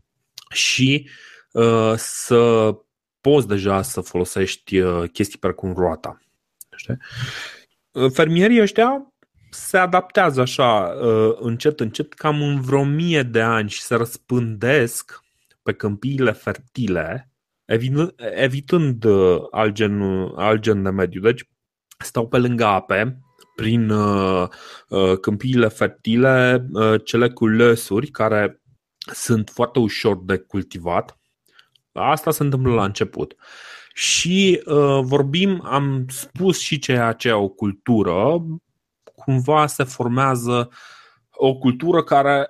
și 0.51 1.09
uh, 1.53 1.93
să 1.97 2.75
poți 3.21 3.49
deja 3.49 3.83
să 3.83 4.01
folosești 4.01 4.79
uh, 4.79 5.11
chestii 5.11 5.39
precum 5.39 5.73
roata. 5.73 6.19
Știi? 6.77 6.97
Uh, 7.91 8.11
fermierii 8.13 8.61
ăștia 8.61 9.13
se 9.51 9.79
adaptează 9.79 10.41
așa 10.41 10.83
uh, 10.83 11.37
încet, 11.41 11.81
încet, 11.81 12.13
cam 12.15 12.43
în 12.43 12.61
vreo 12.61 12.85
mie 12.85 13.23
de 13.23 13.41
ani 13.41 13.71
și 13.71 13.83
se 13.83 13.95
răspândesc 13.95 15.21
pe 15.63 15.73
câmpiile 15.73 16.33
fertile, 16.33 17.31
evitând 18.35 19.05
alt 19.51 19.73
gen, 19.73 20.03
alt 20.37 20.61
gen 20.61 20.83
de 20.83 20.91
mediu. 20.91 21.21
Deci 21.21 21.49
stau 22.05 22.29
pe 22.29 22.39
lângă 22.39 22.65
ape, 22.65 23.21
prin 23.55 23.93
câmpiile 25.21 25.69
fertile, 25.69 26.67
cele 27.05 27.31
cu 27.31 27.47
lăsuri, 27.47 28.07
care 28.07 28.63
sunt 29.13 29.51
foarte 29.53 29.79
ușor 29.79 30.25
de 30.25 30.37
cultivat 30.37 31.21
Asta 31.93 32.31
se 32.31 32.43
întâmplă 32.43 32.75
la 32.75 32.85
început. 32.85 33.35
Și 33.95 34.63
uh, 34.65 35.01
vorbim, 35.03 35.63
am 35.65 36.07
spus 36.09 36.59
și 36.59 36.79
ceea 36.79 37.13
ce 37.13 37.33
o 37.33 37.49
cultură, 37.49 38.45
cumva 39.15 39.67
se 39.67 39.85
formează 39.85 40.71
o 41.31 41.55
cultură 41.55 42.03
care 42.03 42.49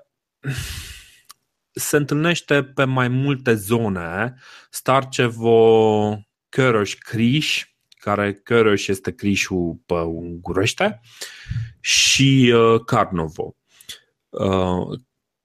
se 1.70 1.96
întâlnește 1.96 2.64
pe 2.64 2.84
mai 2.84 3.08
multe 3.08 3.54
zone. 3.54 4.34
Starcevo, 4.70 6.18
Cărăș, 6.48 6.94
Criș, 6.94 7.64
care 8.00 8.34
Cărăș 8.34 8.86
este 8.86 9.10
Crișul 9.10 9.80
pe 9.86 9.94
ungurește, 9.94 11.00
și 11.80 12.54
uh, 12.54 12.80
Carnovo. 12.84 13.56
Uh, 14.28 14.98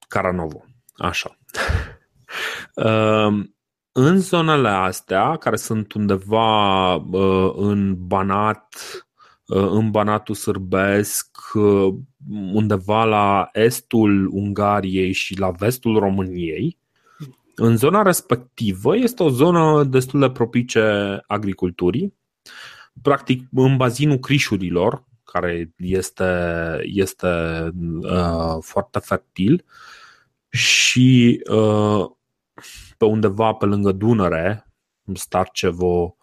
Caranovo, 0.07 0.65
așa. 0.97 1.37
Uh, 2.75 3.43
în 3.91 4.19
zonele 4.19 4.69
astea, 4.69 5.35
care 5.35 5.55
sunt 5.55 5.93
undeva 5.93 6.93
uh, 6.95 7.53
în 7.55 8.07
Banat, 8.07 8.75
uh, 9.47 9.67
în 9.69 9.91
Banatul 9.91 10.35
Sârbesc, 10.35 11.37
uh, 11.53 11.93
undeva 12.53 13.03
la 13.03 13.49
estul 13.53 14.29
Ungariei 14.31 15.11
și 15.11 15.39
la 15.39 15.51
vestul 15.51 15.99
României, 15.99 16.77
în 17.55 17.77
zona 17.77 18.01
respectivă 18.01 18.97
este 18.97 19.23
o 19.23 19.29
zonă 19.29 19.83
destul 19.83 20.19
de 20.19 20.29
propice 20.29 21.19
agriculturii, 21.27 22.13
practic 23.01 23.47
în 23.53 23.77
bazinul 23.77 24.17
Crișurilor, 24.17 25.03
care 25.23 25.73
este, 25.77 26.79
este 26.83 27.27
uh, 28.01 28.57
foarte 28.61 28.99
fertil 28.99 29.65
și 30.49 31.41
uh, 31.49 32.05
pe 32.97 33.05
undeva 33.05 33.53
pe 33.53 33.65
lângă 33.65 33.91
Dunăre, 33.91 34.67
Starcevo, 35.13 36.17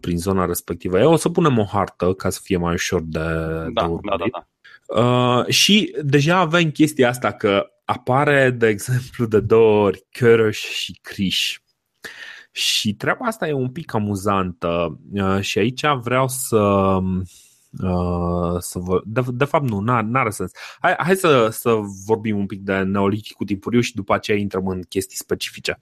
prin 0.00 0.18
zona 0.18 0.44
respectivă. 0.44 0.98
Eu 0.98 1.12
o 1.12 1.16
să 1.16 1.28
punem 1.28 1.58
o 1.58 1.64
hartă 1.64 2.12
ca 2.12 2.30
să 2.30 2.40
fie 2.42 2.56
mai 2.56 2.72
ușor 2.72 3.02
de, 3.02 3.18
da, 3.18 3.86
de 3.86 3.98
da, 4.02 4.16
da, 4.16 4.24
da. 4.32 4.46
Uh, 4.90 5.46
și 5.46 5.96
deja 6.02 6.36
avem 6.36 6.70
chestia 6.70 7.08
asta 7.08 7.32
că 7.32 7.66
apare, 7.84 8.50
de 8.50 8.66
exemplu, 8.74 9.26
de 9.26 9.40
două 9.40 9.84
ori 9.84 10.06
Cărăș 10.10 10.58
și 10.58 10.98
Criș. 11.02 11.58
Și 12.50 12.94
treaba 12.94 13.26
asta 13.26 13.48
e 13.48 13.52
un 13.52 13.70
pic 13.70 13.94
amuzantă 13.94 15.00
uh, 15.12 15.40
și 15.40 15.58
aici 15.58 15.86
vreau 16.02 16.28
să 16.28 16.98
Uh, 17.78 18.56
să 18.58 18.78
vă, 18.78 19.00
de, 19.04 19.22
de 19.32 19.44
fapt 19.44 19.68
nu, 19.68 19.80
n-are 19.80 20.30
sens. 20.30 20.50
Hai, 20.80 20.94
hai 20.98 21.16
să, 21.16 21.48
să 21.50 21.78
vorbim 22.06 22.38
un 22.38 22.46
pic 22.46 22.60
de 22.60 22.78
neoliticul 22.78 23.46
timpuriu 23.46 23.80
și 23.80 23.94
după 23.94 24.14
aceea 24.14 24.36
intrăm 24.36 24.66
în 24.66 24.82
chestii 24.82 25.16
specifice. 25.16 25.80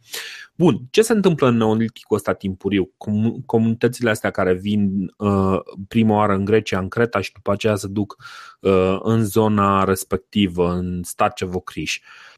Bun, 0.55 0.81
ce 0.91 1.03
se 1.03 1.13
întâmplă 1.13 1.49
în 1.49 1.57
neoliticul 1.57 2.17
ăsta 2.17 2.33
timpuriu? 2.33 2.85
Com- 2.85 3.45
comunitățile 3.47 4.11
astea 4.11 4.31
care 4.31 4.55
vin 4.55 5.13
uh, 5.17 5.59
prima 5.89 6.17
oară 6.17 6.35
în 6.35 6.45
Grecia, 6.45 6.79
în 6.79 6.89
Creta 6.89 7.21
și 7.21 7.33
după 7.33 7.53
aceea 7.53 7.75
se 7.75 7.87
duc 7.87 8.17
uh, 8.61 8.99
în 9.03 9.25
zona 9.25 9.85
respectivă, 9.85 10.73
în 10.73 11.03
Starcevo 11.03 11.61
Criș. 11.61 11.97
Uh, 11.97 12.38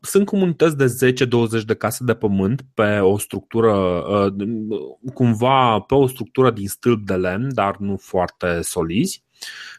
sunt 0.00 0.26
comunități 0.26 0.76
de 0.76 1.12
10-20 1.60 1.64
de 1.64 1.74
case 1.74 2.04
de 2.04 2.14
pământ 2.14 2.62
pe 2.74 2.98
o 2.98 3.18
structură, 3.18 3.72
uh, 3.74 4.32
cumva 5.14 5.80
pe 5.80 5.94
o 5.94 6.06
structură 6.06 6.50
din 6.50 6.68
stâlp 6.68 7.06
de 7.06 7.14
lemn, 7.14 7.54
dar 7.54 7.76
nu 7.76 7.96
foarte 7.96 8.60
solizi. 8.62 9.24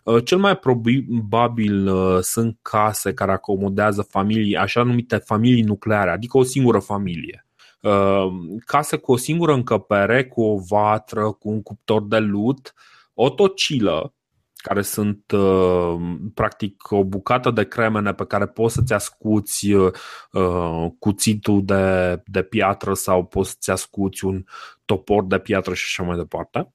Uh, 0.04 0.24
cel 0.26 0.38
mai 0.38 0.58
probabil 0.58 1.92
sunt 2.22 2.58
case 2.62 3.14
care 3.14 3.32
acomodează 3.32 4.02
familii, 4.02 4.58
așa 4.58 4.84
numite 4.84 5.18
familii 5.18 5.64
nucleare, 5.64 6.10
adică 6.10 6.38
o 6.38 6.44
singură 6.44 6.80
familie. 6.80 7.44
Case 8.66 8.98
cu 8.98 9.12
o 9.12 9.18
singură 9.18 9.54
încăpere, 9.54 10.26
cu 10.26 10.42
o 10.42 10.60
vatră, 10.70 11.32
cu 11.32 11.50
un 11.50 11.62
cuptor 11.62 12.08
de 12.08 12.18
lut, 12.18 12.74
o 13.14 13.30
tocilă, 13.30 14.14
care 14.62 14.82
sunt 14.82 15.32
uh, 15.32 15.96
practic 16.34 16.92
o 16.92 17.04
bucată 17.04 17.52
de 17.52 17.68
cremene 17.68 18.14
pe 18.14 18.26
care 18.26 18.48
poți 18.48 18.74
să-ți 18.74 18.94
ascuți 18.94 19.72
uh, 19.72 19.92
cuțitul 21.00 21.66
de, 21.66 22.22
de 22.26 22.42
piatră 22.42 22.94
sau 22.94 23.26
poți 23.26 23.50
să-ți 23.50 23.72
ascuți 23.72 24.26
un 24.26 24.44
topor 24.86 25.26
de 25.26 25.40
piatră 25.40 25.74
și 25.74 25.84
așa 25.88 26.04
mai 26.04 26.18
departe. 26.18 26.74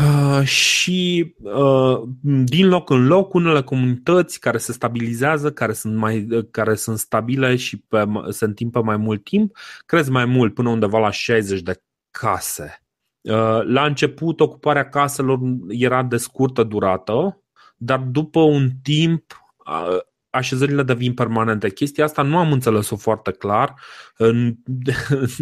Uh, 0.00 0.46
și 0.46 1.34
uh, 1.42 2.02
din 2.44 2.68
loc 2.68 2.90
în 2.90 3.06
loc 3.06 3.34
unele 3.34 3.62
comunități 3.62 4.40
care 4.40 4.58
se 4.58 4.72
stabilizează, 4.72 5.52
care 5.52 5.72
sunt, 5.72 5.96
mai, 5.96 6.26
care 6.50 6.74
sunt 6.74 6.98
stabile 6.98 7.56
și 7.56 7.76
pe, 7.76 8.04
se 8.28 8.44
întimpă 8.44 8.82
mai 8.82 8.96
mult 8.96 9.24
timp, 9.24 9.56
cresc 9.86 10.08
mai 10.08 10.24
mult 10.24 10.54
până 10.54 10.68
undeva 10.68 10.98
la 10.98 11.10
60 11.10 11.60
de 11.60 11.82
case 12.10 12.80
Uh, 12.80 12.85
la 13.64 13.84
început, 13.84 14.40
ocuparea 14.40 14.88
caselor 14.88 15.38
era 15.68 16.02
de 16.02 16.16
scurtă 16.16 16.62
durată, 16.62 17.42
dar 17.76 17.98
după 17.98 18.40
un 18.40 18.68
timp 18.82 19.22
așezările 20.30 20.82
devin 20.82 21.14
permanente. 21.14 21.70
Chestia 21.70 22.04
asta 22.04 22.22
nu 22.22 22.38
am 22.38 22.52
înțeles-o 22.52 22.96
foarte 22.96 23.30
clar. 23.30 23.74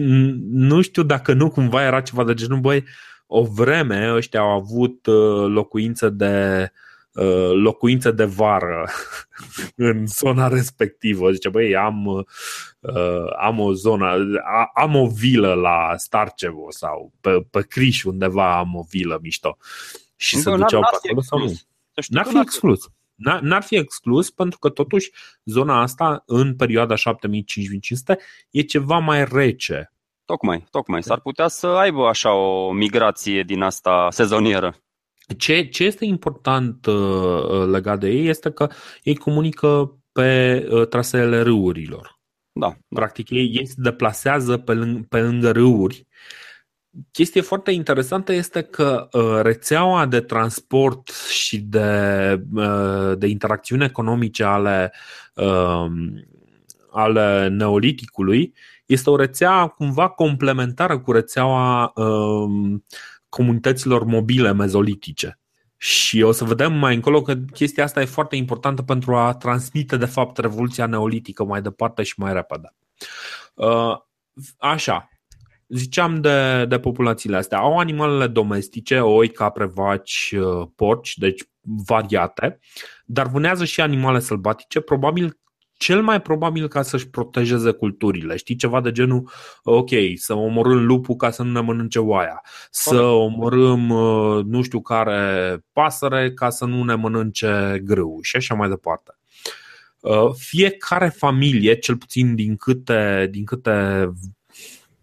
Nu 0.50 0.80
știu 0.80 1.02
dacă 1.02 1.32
nu 1.32 1.50
cumva 1.50 1.84
era 1.84 2.00
ceva 2.00 2.24
de 2.24 2.34
genul, 2.34 2.60
băi, 2.60 2.84
o 3.26 3.42
vreme 3.42 4.12
ăștia 4.14 4.40
au 4.40 4.50
avut 4.50 5.06
uh, 5.06 5.46
locuințe 5.46 6.08
de 6.08 6.62
Uh, 6.62 6.93
locuințe 7.52 8.10
de 8.10 8.24
vară 8.24 8.88
în 9.76 10.06
zona 10.06 10.48
respectivă. 10.48 11.30
Zice, 11.30 11.48
băi, 11.48 11.76
am, 11.76 12.06
uh, 12.80 13.36
am 13.38 13.60
o 13.60 13.72
zonă, 13.72 14.16
am 14.74 14.94
o 14.94 15.06
vilă 15.06 15.54
la 15.54 15.94
Starcevo 15.96 16.66
sau 16.70 17.12
pe, 17.20 17.46
pe 17.50 17.62
Criș 17.62 18.02
undeva 18.02 18.58
am 18.58 18.74
o 18.74 18.82
vilă 18.88 19.18
mișto. 19.22 19.56
Și 20.16 20.36
se 20.36 20.56
duceau 20.56 20.80
pe 20.80 21.08
acolo 21.08 21.20
sau 21.20 21.38
nu? 21.38 21.52
N-ar 22.08 22.26
fi 22.26 22.38
exclus. 22.38 22.88
N-ar 23.40 23.62
fi 23.62 23.76
exclus 23.76 24.30
pentru 24.30 24.58
că 24.58 24.68
totuși 24.68 25.10
zona 25.44 25.80
asta 25.80 26.22
în 26.26 26.56
perioada 26.56 26.94
7500 26.94 28.18
e 28.50 28.62
ceva 28.62 28.98
mai 28.98 29.24
rece. 29.24 29.92
Tocmai, 30.24 30.66
tocmai. 30.70 31.02
S-ar 31.02 31.20
putea 31.20 31.48
să 31.48 31.66
aibă 31.66 32.06
așa 32.06 32.32
o 32.32 32.72
migrație 32.72 33.42
din 33.42 33.62
asta 33.62 34.08
sezonieră. 34.10 34.83
Ce, 35.36 35.62
ce 35.62 35.84
este 35.84 36.04
important 36.04 36.86
uh, 36.86 37.66
legat 37.70 38.00
de 38.00 38.08
ei 38.08 38.28
este 38.28 38.50
că 38.50 38.68
ei 39.02 39.16
comunică 39.16 39.98
pe 40.12 40.66
uh, 40.70 40.88
traseele 40.88 41.40
râurilor. 41.40 42.18
Da. 42.52 42.76
Practic 42.88 43.30
ei, 43.30 43.50
ei 43.54 43.66
se 43.66 43.74
deplasează 43.76 44.56
pe, 44.56 44.72
lângă, 44.72 45.06
pe 45.08 45.20
lângă 45.20 45.50
râuri. 45.50 46.06
Chestie 47.12 47.40
foarte 47.40 47.70
interesantă 47.70 48.32
este 48.32 48.62
că 48.62 49.08
uh, 49.12 49.40
rețeaua 49.42 50.06
de 50.06 50.20
transport 50.20 51.08
și 51.28 51.58
de, 51.58 52.42
uh, 52.54 53.12
de 53.18 53.26
interacțiuni 53.26 53.84
economice 53.84 54.44
ale, 54.44 54.92
uh, 55.34 55.86
ale 56.90 57.48
neoliticului 57.48 58.54
este 58.86 59.10
o 59.10 59.16
rețea 59.16 59.66
cumva 59.66 60.08
complementară 60.08 60.98
cu 60.98 61.12
rețeaua 61.12 61.92
uh, 61.94 62.80
comunităților 63.34 64.04
mobile 64.04 64.52
mezolitice. 64.52 65.38
Și 65.76 66.22
o 66.22 66.32
să 66.32 66.44
vedem 66.44 66.72
mai 66.72 66.94
încolo 66.94 67.22
că 67.22 67.34
chestia 67.34 67.84
asta 67.84 68.00
e 68.00 68.04
foarte 68.04 68.36
importantă 68.36 68.82
pentru 68.82 69.16
a 69.16 69.34
transmite, 69.34 69.96
de 69.96 70.04
fapt, 70.04 70.38
revoluția 70.38 70.86
neolitică 70.86 71.44
mai 71.44 71.62
departe 71.62 72.02
și 72.02 72.14
mai 72.16 72.32
repede. 72.32 72.74
Uh, 73.54 73.96
așa, 74.58 75.08
ziceam 75.68 76.20
de, 76.20 76.64
de 76.64 76.78
populațiile 76.78 77.36
astea. 77.36 77.58
Au 77.58 77.78
animalele 77.78 78.26
domestice, 78.26 79.00
oi, 79.00 79.28
capre, 79.28 79.64
vaci, 79.64 80.34
uh, 80.38 80.66
porci, 80.76 81.16
deci 81.16 81.42
variate, 81.86 82.58
dar 83.04 83.26
vânează 83.26 83.64
și 83.64 83.80
animale 83.80 84.18
sălbatice, 84.18 84.80
probabil 84.80 85.38
cel 85.76 86.02
mai 86.02 86.22
probabil 86.22 86.68
ca 86.68 86.82
să-și 86.82 87.08
protejeze 87.08 87.70
culturile. 87.70 88.36
Știi, 88.36 88.56
ceva 88.56 88.80
de 88.80 88.92
genul, 88.92 89.30
ok, 89.62 89.90
să 90.14 90.34
omorâm 90.34 90.86
lupul 90.86 91.16
ca 91.16 91.30
să 91.30 91.42
nu 91.42 91.50
ne 91.50 91.60
mănânce 91.60 91.98
oaia, 91.98 92.42
să 92.70 93.00
omorâm 93.00 93.90
uh, 93.90 94.44
nu 94.44 94.62
știu 94.62 94.80
care 94.80 95.58
pasăre 95.72 96.32
ca 96.32 96.50
să 96.50 96.64
nu 96.64 96.84
ne 96.84 96.94
mănânce 96.94 97.80
grâu 97.84 98.18
și 98.22 98.36
așa 98.36 98.54
mai 98.54 98.68
departe. 98.68 99.18
Uh, 100.00 100.30
fiecare 100.36 101.08
familie, 101.08 101.74
cel 101.74 101.96
puțin 101.96 102.34
din 102.34 102.56
câte, 102.56 103.28
din 103.30 103.44
câte 103.44 104.08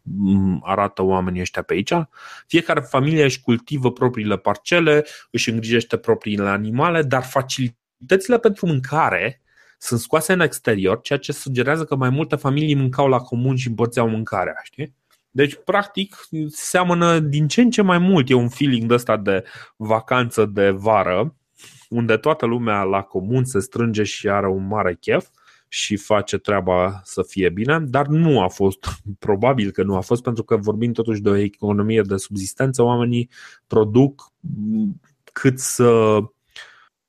mm, 0.02 0.62
arată 0.66 1.04
oamenii 1.04 1.42
ăștia 1.42 1.62
pe 1.62 1.74
aici. 1.74 1.94
Fiecare 2.48 2.80
familie 2.80 3.24
își 3.24 3.42
cultivă 3.42 3.92
propriile 3.92 4.38
parcele, 4.38 5.06
își 5.32 5.50
îngrijește 5.50 5.98
propriile 5.98 6.50
animale, 6.50 7.02
dar 7.02 7.24
facilitățile 7.24 8.40
pentru 8.40 8.66
mâncare 8.66 9.40
sunt 9.82 10.00
scoase 10.00 10.34
în 10.34 10.39
exterior, 10.39 11.02
ceea 11.02 11.20
ce 11.20 11.32
sugerează 11.32 11.84
că 11.84 11.96
mai 11.96 12.10
multe 12.10 12.36
familii 12.36 12.76
mâncau 12.76 13.08
la 13.08 13.20
comun 13.20 13.56
și 13.56 13.67
împărțeau 13.67 14.10
mâncarea, 14.10 14.56
știi? 14.63 14.94
Deci, 15.32 15.58
practic, 15.65 16.28
seamănă 16.48 17.20
din 17.20 17.48
ce 17.48 17.62
în 17.62 17.70
ce 17.70 17.82
mai 17.82 17.98
mult. 17.98 18.30
E 18.30 18.34
un 18.34 18.50
feeling 18.50 18.88
de 18.88 18.94
ăsta 18.94 19.17
de 19.17 19.44
vacanță 19.76 20.46
de 20.46 20.70
vară, 20.70 21.36
unde 21.89 22.17
toată 22.17 22.46
lumea 22.46 22.84
la 22.84 23.02
comun 23.02 23.44
se 23.44 23.60
strânge 23.60 24.04
și 24.04 24.30
are 24.30 24.48
un 24.48 24.67
mare 24.67 24.98
chef 25.00 25.28
și 25.67 25.96
face 25.96 26.38
treaba 26.38 27.02
să 27.04 27.24
fie 27.28 27.50
bine, 27.50 27.80
dar 27.80 28.08
nu 28.08 28.41
a 28.41 28.48
fost, 28.48 28.86
probabil 29.20 29.72
că 29.72 29.84
nu 29.84 29.96
a 29.96 30.02
fost, 30.02 30.24
pentru 30.24 30.44
că 30.44 30.58
vorbim 30.58 30.91
totuși 30.91 31.22
de 31.22 31.30
o 31.30 31.36
economie 31.36 32.02
de 32.02 32.17
subzistență, 32.17 32.82
oamenii 32.82 33.30
produc 33.67 34.32
cât 35.34 35.60
să, 35.60 36.20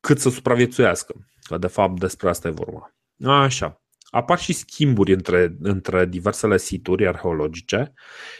cât 0.00 0.18
să 0.18 0.30
supraviețuiască. 0.30 1.14
Că 1.42 1.58
de 1.58 1.66
fapt 1.66 2.00
despre 2.00 2.28
asta 2.28 2.48
e 2.48 2.50
vorba. 2.50 2.94
Așa. 3.24 3.82
Apar 4.10 4.38
și 4.38 4.52
schimburi 4.52 5.12
între, 5.12 5.56
între 5.60 6.06
diversele 6.06 6.56
situri 6.56 7.06
arheologice 7.06 7.92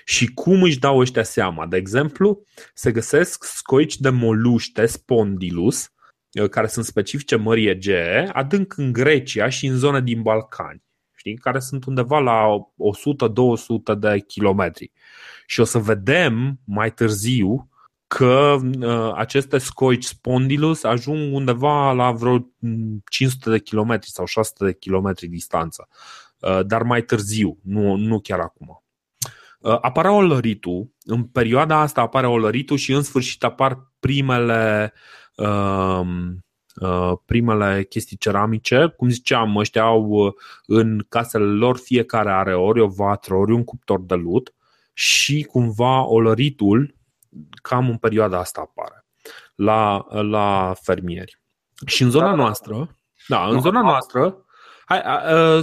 și 0.05 0.27
cum 0.27 0.63
își 0.63 0.79
dau 0.79 0.99
ăștia 0.99 1.23
seama. 1.23 1.67
De 1.67 1.77
exemplu, 1.77 2.45
se 2.75 2.93
găsesc 2.93 3.45
scoici 3.45 3.99
de 3.99 4.09
moluște, 4.09 4.87
spondilus, 4.87 5.89
uh, 6.41 6.49
care 6.49 6.67
sunt 6.67 6.85
specifice 6.85 7.37
Mării 7.37 7.69
Egee, 7.69 8.31
adânc 8.33 8.77
în 8.77 8.93
Grecia 8.93 9.49
și 9.49 9.67
în 9.67 9.77
zone 9.77 10.01
din 10.01 10.23
Balcani, 10.23 10.83
știi? 11.17 11.37
care 11.37 11.59
sunt 11.59 11.85
undeva 11.85 12.19
la 12.19 12.47
100-200 12.77 13.99
de 13.99 14.19
kilometri. 14.27 14.93
Și 15.47 15.61
o 15.61 15.65
să 15.65 15.79
vedem 15.79 16.61
mai 16.65 16.93
târziu 16.93 17.72
că 18.15 18.57
uh, 18.81 19.13
aceste 19.15 19.59
scoici 19.59 20.05
spondylus 20.05 20.83
ajung 20.83 21.35
undeva 21.35 21.93
la 21.93 22.11
vreo 22.11 22.49
500 23.11 23.51
de 23.51 23.59
kilometri 23.59 24.11
sau 24.11 24.25
600 24.25 24.65
de 24.65 24.75
kilometri 24.79 25.27
distanță, 25.27 25.89
uh, 26.41 26.61
dar 26.67 26.83
mai 26.83 27.03
târziu, 27.03 27.59
nu, 27.63 27.97
nu 27.97 28.21
chiar 28.21 28.41
acum. 28.41 28.83
Uh, 29.59 29.79
apare 29.81 30.09
olăritul, 30.09 30.91
în 31.05 31.25
perioada 31.25 31.81
asta 31.81 32.01
apare 32.01 32.27
olăritul 32.27 32.77
și 32.77 32.93
în 32.93 33.03
sfârșit 33.03 33.45
apar 33.45 33.93
primele 34.01 34.93
uh, 35.37 36.07
uh, 36.81 37.13
primele 37.25 37.85
chestii 37.89 38.17
ceramice. 38.17 38.95
Cum 38.97 39.09
ziceam, 39.09 39.57
ăștia 39.57 39.83
au 39.83 40.05
uh, 40.05 40.33
în 40.67 41.05
casele 41.09 41.45
lor 41.45 41.79
fiecare 41.79 42.31
are 42.31 42.55
ori 42.55 42.81
o 42.81 42.87
vatră, 42.87 43.35
ori 43.35 43.53
un 43.53 43.65
cuptor 43.65 44.01
de 44.01 44.15
lut 44.15 44.55
și 44.93 45.43
cumva 45.43 46.07
olăritul 46.07 47.01
cam 47.63 47.89
în 47.89 47.97
perioada 47.97 48.39
asta 48.39 48.61
apare 48.61 49.07
la, 49.55 50.07
la 50.11 50.75
fermieri. 50.83 51.41
Și 51.87 52.03
în 52.03 52.11
zona 52.11 52.29
da. 52.29 52.35
noastră, 52.35 52.99
da, 53.29 53.47
în 53.49 53.61
zona 53.61 53.81
noastră, 53.81 54.45
hai 54.85 55.03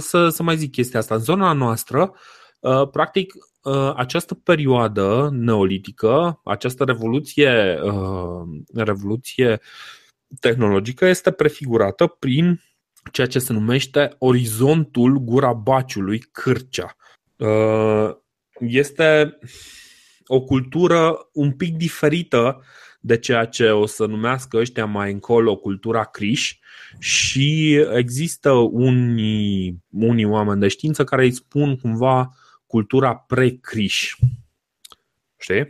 să, 0.00 0.28
să 0.28 0.42
mai 0.42 0.56
zic 0.56 0.70
chestia 0.70 0.98
asta, 0.98 1.14
în 1.14 1.20
zona 1.20 1.52
noastră, 1.52 2.14
practic, 2.90 3.32
această 3.94 4.34
perioadă 4.34 5.28
neolitică, 5.32 6.40
această 6.44 6.84
revoluție, 6.84 7.78
revoluție 8.74 9.60
tehnologică 10.40 11.06
este 11.06 11.30
prefigurată 11.30 12.06
prin 12.06 12.62
ceea 13.12 13.26
ce 13.26 13.38
se 13.38 13.52
numește 13.52 14.14
orizontul 14.18 15.18
gura 15.18 15.52
baciului, 15.52 16.18
cârcea. 16.18 16.96
Este 18.58 19.38
o 20.32 20.40
cultură 20.40 21.28
un 21.32 21.52
pic 21.52 21.76
diferită 21.76 22.64
de 23.00 23.18
ceea 23.18 23.44
ce 23.44 23.70
o 23.70 23.86
să 23.86 24.06
numească 24.06 24.56
ăștia 24.56 24.84
mai 24.86 25.12
încolo 25.12 25.56
cultura 25.56 26.04
Criș 26.04 26.58
și 26.98 27.74
există 27.94 28.50
unii, 28.70 29.82
unii 29.90 30.24
oameni 30.24 30.60
de 30.60 30.68
știință 30.68 31.04
care 31.04 31.24
îi 31.24 31.32
spun 31.32 31.76
cumva 31.76 32.30
cultura 32.66 33.14
pre-Criș. 33.14 34.14
Știi? 35.38 35.64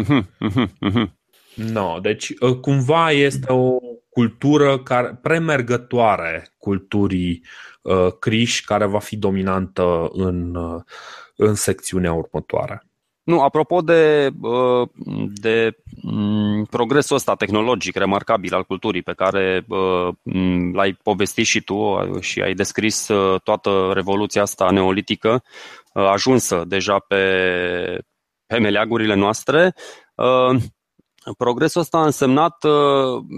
Uh-huh, 0.00 0.22
uh-huh, 0.50 0.68
uh-huh. 0.90 1.06
No, 1.54 1.98
deci 2.00 2.32
ă, 2.40 2.54
cumva 2.54 3.10
este 3.10 3.52
o 3.52 3.78
cultură 4.08 4.78
care, 4.78 5.18
premergătoare 5.22 6.54
culturii 6.58 7.44
uh, 7.82 8.12
Criș 8.18 8.60
care 8.60 8.84
va 8.86 8.98
fi 8.98 9.16
dominantă 9.16 10.08
în, 10.12 10.54
uh, 10.54 10.82
în 11.36 11.54
secțiunea 11.54 12.12
următoare. 12.12 12.86
Nu, 13.24 13.40
apropo 13.40 13.80
de, 13.80 14.30
uh, 14.40 14.88
de 15.32 15.76
mm, 16.02 16.64
progresul 16.64 17.16
ăsta 17.16 17.34
tehnologic 17.34 17.96
remarcabil 17.96 18.54
al 18.54 18.64
culturii 18.64 19.02
pe 19.02 19.12
care 19.12 19.64
uh, 19.68 20.08
mm, 20.22 20.74
l-ai 20.74 20.92
povestit 21.02 21.46
și 21.46 21.60
tu 21.60 21.74
uh, 21.74 22.20
și 22.20 22.40
ai 22.40 22.54
descris 22.54 23.08
toată 23.44 23.90
revoluția 23.94 24.42
asta 24.42 24.70
neolitică 24.70 25.42
ajunsă 25.92 26.64
deja 26.66 26.98
pe, 26.98 27.24
pe 28.46 28.58
meleagurile 28.58 29.14
noastre, 29.14 29.74
progresul 31.38 31.80
ăsta 31.80 31.98
a 31.98 32.04
însemnat 32.04 32.56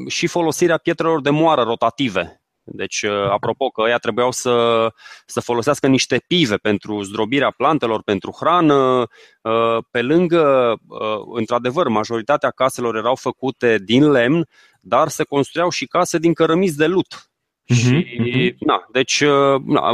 și 0.09 0.27
folosirea 0.27 0.79
pietrelor 0.79 1.21
de 1.21 1.31
moară 1.31 1.63
rotative 1.63 2.44
deci, 2.65 3.03
uh, 3.03 3.31
apropo 3.31 3.69
că 3.69 3.89
ea 3.89 3.99
trebuiau 3.99 4.31
să, 4.31 4.89
să 5.27 5.41
folosească 5.41 5.87
niște 5.87 6.25
pive 6.27 6.57
pentru 6.57 7.03
zdrobirea 7.03 7.55
plantelor, 7.57 8.03
pentru 8.03 8.37
hrană, 8.41 9.07
uh, 9.43 9.85
pe 9.91 10.03
lângă, 10.03 10.75
uh, 10.89 10.99
într-adevăr, 11.35 11.89
majoritatea 11.89 12.51
caselor 12.51 12.97
erau 12.97 13.15
făcute 13.15 13.79
din 13.85 14.11
lemn, 14.11 14.49
dar 14.81 15.09
se 15.09 15.25
construiau 15.25 15.71
și 15.71 15.87
case 15.87 16.19
din 16.19 16.33
cărămizi 16.33 16.77
de 16.77 16.87
lut. 16.87 17.29
Uh-huh, 17.73 17.77
și, 17.77 18.53
uh-huh. 18.53 18.57
Na, 18.59 18.87
deci, 18.93 19.25
na, 19.65 19.91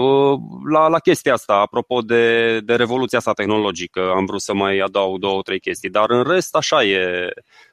la, 0.70 0.88
la 0.88 0.98
chestia 0.98 1.32
asta, 1.32 1.54
apropo 1.54 2.00
de, 2.00 2.60
de 2.60 2.74
revoluția 2.74 3.18
asta 3.18 3.32
tehnologică, 3.32 4.12
am 4.16 4.24
vrut 4.24 4.40
să 4.40 4.54
mai 4.54 4.78
adaug 4.78 5.18
două, 5.18 5.42
trei 5.42 5.60
chestii, 5.60 5.90
dar 5.90 6.10
în 6.10 6.22
rest, 6.22 6.54
așa 6.54 6.84
e, 6.84 7.28
Uh, 7.28 7.69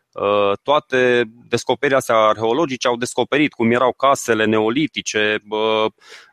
toate 0.63 1.23
descoperirile 1.47 1.97
astea 1.97 2.15
arheologice 2.15 2.88
au 2.88 2.95
descoperit 2.95 3.53
cum 3.53 3.71
erau 3.71 3.93
casele 3.93 4.45
neolitice. 4.45 5.43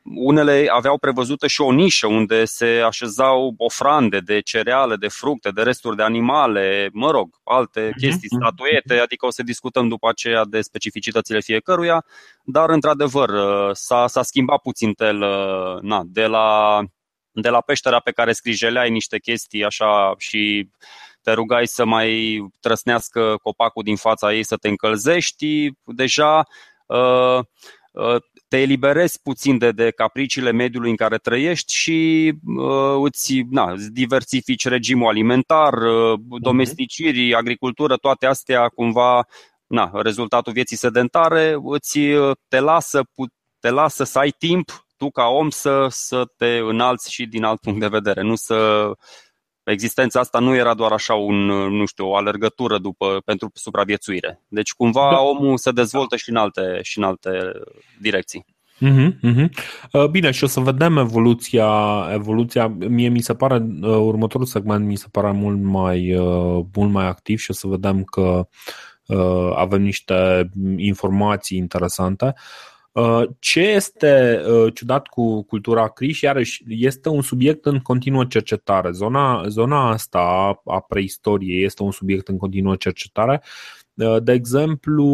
Unele 0.02 0.66
aveau 0.70 0.98
prevăzută 0.98 1.46
și 1.46 1.60
o 1.60 1.72
nișă 1.72 2.06
unde 2.06 2.44
se 2.44 2.82
așezau 2.86 3.54
ofrande 3.56 4.18
de 4.18 4.40
cereale, 4.40 4.96
de 4.96 5.08
fructe, 5.08 5.50
de 5.50 5.62
resturi 5.62 5.96
de 5.96 6.02
animale, 6.02 6.90
mă 6.92 7.10
rog, 7.10 7.28
alte 7.44 7.80
mhm, 7.80 7.98
chestii, 7.98 8.28
mhm. 8.30 8.40
statuete, 8.40 8.98
adică 8.98 9.26
o 9.26 9.30
să 9.30 9.42
discutăm 9.42 9.88
după 9.88 10.08
aceea 10.08 10.44
de 10.44 10.60
specificitățile 10.60 11.40
fiecăruia, 11.40 12.04
dar 12.44 12.70
într-adevăr 12.70 13.28
uh, 13.28 13.70
s-a, 13.72 14.06
s-a 14.06 14.22
schimbat 14.22 14.60
puțin 14.60 14.92
tel, 14.92 15.22
uh, 15.22 15.80
na, 15.80 16.02
de 16.06 16.26
la 16.26 16.80
de 17.36 17.48
la 17.48 17.60
peștera 17.60 18.00
pe 18.00 18.10
care 18.10 18.32
scrijeleai 18.32 18.90
niște 18.90 19.18
chestii 19.18 19.64
așa 19.64 20.14
și 20.18 20.70
te 21.24 21.32
rugai 21.32 21.66
să 21.66 21.84
mai 21.84 22.38
trăsnească 22.60 23.36
copacul 23.42 23.82
din 23.82 23.96
fața 23.96 24.34
ei 24.34 24.42
să 24.42 24.56
te 24.56 24.68
încălzești, 24.68 25.70
deja 25.84 26.46
uh, 26.86 27.38
uh, 27.92 28.16
te 28.48 28.60
eliberezi 28.60 29.20
puțin 29.22 29.58
de, 29.58 29.70
de 29.70 29.90
capriciile 29.90 30.50
mediului 30.50 30.90
în 30.90 30.96
care 30.96 31.16
trăiești 31.16 31.74
și 31.74 32.32
uh, 32.44 33.00
îți 33.02 33.40
na, 33.50 33.74
diversifici 33.92 34.68
regimul 34.68 35.08
alimentar, 35.08 35.72
uh, 35.72 36.18
mhm. 36.28 36.42
domesticirii, 36.42 37.34
agricultură, 37.34 37.96
toate 37.96 38.26
astea 38.26 38.68
cumva, 38.68 39.26
na, 39.66 39.90
rezultatul 39.94 40.52
vieții 40.52 40.76
sedentare 40.76 41.56
îți 41.62 41.98
uh, 41.98 42.36
te 42.48 42.60
lasă, 42.60 43.02
te 43.60 43.70
lasă 43.70 44.04
să 44.04 44.18
ai 44.18 44.30
timp 44.30 44.86
tu 44.96 45.10
ca 45.10 45.26
om 45.26 45.50
să, 45.50 45.86
să 45.88 46.24
te 46.36 46.56
înalți 46.56 47.12
și 47.12 47.26
din 47.26 47.44
alt 47.44 47.60
punct 47.60 47.80
de 47.80 47.86
vedere, 47.86 48.22
nu 48.22 48.34
să 48.34 48.90
existența 49.64 50.20
asta 50.20 50.38
nu 50.38 50.54
era 50.54 50.74
doar 50.74 50.92
așa 50.92 51.14
un, 51.14 51.44
nu 51.76 51.84
știu, 51.84 52.08
o 52.08 52.16
alergătură 52.16 52.78
după, 52.78 53.22
pentru 53.24 53.50
supraviețuire. 53.54 54.40
Deci 54.48 54.72
cumva 54.72 55.08
da. 55.10 55.20
omul 55.20 55.56
se 55.56 55.70
dezvoltă 55.70 56.16
și 56.16 56.30
în 56.30 56.36
alte, 56.36 56.78
și 56.82 56.98
în 56.98 57.04
alte 57.04 57.52
direcții. 58.00 58.44
Uh-huh, 58.80 59.10
uh-huh. 59.22 59.48
Bine, 60.10 60.30
și 60.30 60.44
o 60.44 60.46
să 60.46 60.60
vedem 60.60 60.96
evoluția, 60.96 61.68
evoluția. 62.12 62.66
Mie 62.68 63.08
mi 63.08 63.20
se 63.20 63.34
pare, 63.34 63.54
uh, 63.54 63.88
următorul 63.88 64.46
segment 64.46 64.86
mi 64.86 64.96
se 64.96 65.06
pare 65.10 65.30
mult 65.30 65.62
mai, 65.62 66.14
uh, 66.14 66.64
mult 66.74 66.90
mai 66.90 67.06
activ 67.06 67.38
și 67.38 67.50
o 67.50 67.54
să 67.54 67.66
vedem 67.66 68.02
că 68.02 68.48
avem 69.54 69.82
niște 69.82 70.50
informații 70.76 71.58
interesante. 71.58 72.24
Uh, 72.24 72.73
ce 73.38 73.60
este 73.60 74.42
uh, 74.48 74.74
ciudat 74.74 75.06
cu 75.06 75.42
cultura 75.42 75.88
Criș, 75.88 76.20
iarăși, 76.20 76.64
este 76.68 77.08
un 77.08 77.22
subiect 77.22 77.66
în 77.66 77.78
continuă 77.78 78.24
cercetare. 78.24 78.90
Zona, 78.90 79.48
zona 79.48 79.90
asta 79.90 80.20
a 80.64 80.80
preistoriei 80.80 81.64
este 81.64 81.82
un 81.82 81.90
subiect 81.90 82.28
în 82.28 82.36
continuă 82.36 82.76
cercetare. 82.76 83.42
Uh, 83.94 84.22
de 84.22 84.32
exemplu, 84.32 85.04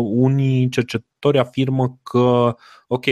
unii 0.00 0.68
cercetători 0.68 1.38
afirmă 1.38 1.98
că, 2.02 2.56
ok, 2.86 3.04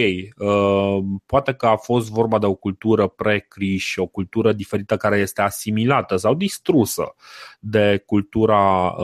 poate 1.26 1.52
că 1.52 1.66
a 1.66 1.76
fost 1.76 2.10
vorba 2.10 2.38
de 2.38 2.46
o 2.46 2.54
cultură 2.54 3.06
pre-Criș, 3.06 3.96
o 3.96 4.06
cultură 4.06 4.52
diferită 4.52 4.96
care 4.96 5.18
este 5.18 5.42
asimilată 5.42 6.16
sau 6.16 6.34
distrusă 6.34 7.14
de 7.60 8.02
cultura, 8.06 8.94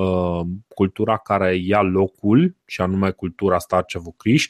cultura 0.74 1.16
care 1.16 1.56
ia 1.56 1.80
locul, 1.80 2.56
și 2.64 2.80
anume 2.80 3.10
cultura 3.10 3.58
Starcevu-Criș, 3.58 4.48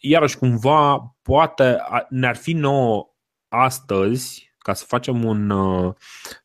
iarăși 0.00 0.38
cumva 0.38 1.14
poate 1.22 1.76
ne-ar 2.08 2.36
fi 2.36 2.52
nouă 2.52 3.12
astăzi 3.48 4.54
ca 4.58 4.72
să 4.72 4.84
facem 4.88 5.24
un, 5.24 5.50
uh, 5.50 5.94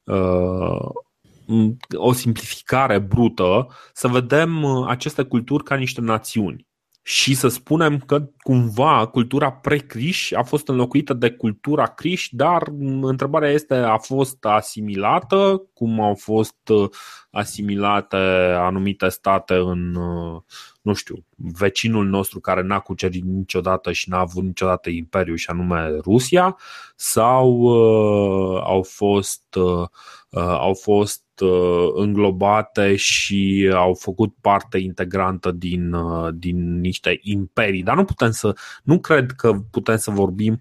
uh 0.04 0.89
o 1.95 2.13
simplificare 2.13 2.99
brută, 2.99 3.67
să 3.93 4.07
vedem 4.07 4.63
uh, 4.63 4.86
aceste 4.89 5.23
culturi 5.23 5.63
ca 5.63 5.75
niște 5.75 6.01
națiuni. 6.01 6.65
Și 7.01 7.36
să 7.36 7.47
spunem 7.47 7.97
că 7.97 8.29
cumva 8.39 9.07
cultura 9.07 9.51
pre-Criș 9.51 10.31
a 10.31 10.43
fost 10.43 10.67
înlocuită 10.67 11.13
de 11.13 11.31
cultura 11.31 11.86
Criș, 11.86 12.27
dar 12.31 12.63
întrebarea 13.01 13.49
este, 13.49 13.73
a 13.73 13.97
fost 13.97 14.45
asimilată, 14.45 15.62
cum 15.73 16.01
au 16.01 16.15
fost 16.15 16.69
uh, 16.69 16.89
asimilate 17.31 18.17
anumite 18.57 19.10
state 19.10 19.53
în, 19.53 19.95
uh, 19.95 20.41
nu 20.88 20.93
știu, 20.93 21.26
vecinul 21.36 22.06
nostru 22.06 22.39
care 22.39 22.62
n-a 22.62 22.80
cucerit 22.80 23.23
niciodată 23.23 23.91
și 23.91 24.10
n-a 24.10 24.19
avut 24.19 24.43
niciodată 24.43 24.89
imperiu 24.89 25.36
și 25.36 25.50
anume 25.50 25.88
Rusia, 25.89 26.58
sau 26.95 27.50
uh, 27.58 28.62
au 28.63 28.84
fost, 28.84 29.56
uh, 29.56 29.88
uh, 30.30 30.41
au 30.41 30.73
fost 30.73 31.23
uh, 31.41 31.89
înglobate 31.93 32.95
și 32.95 33.71
au 33.73 33.93
făcut 33.93 34.36
parte 34.41 34.78
integrantă 34.78 35.52
din, 35.52 35.93
uh, 35.93 36.34
din 36.34 36.80
niște 36.80 37.19
imperii. 37.21 37.84
Dar 37.84 37.95
nu 37.95 38.04
putem 38.04 38.32
să, 38.32 38.56
nu 38.84 39.00
cred 39.00 39.32
că 39.32 39.54
putem 39.71 39.97
să 39.97 40.12
vorbim 40.12 40.58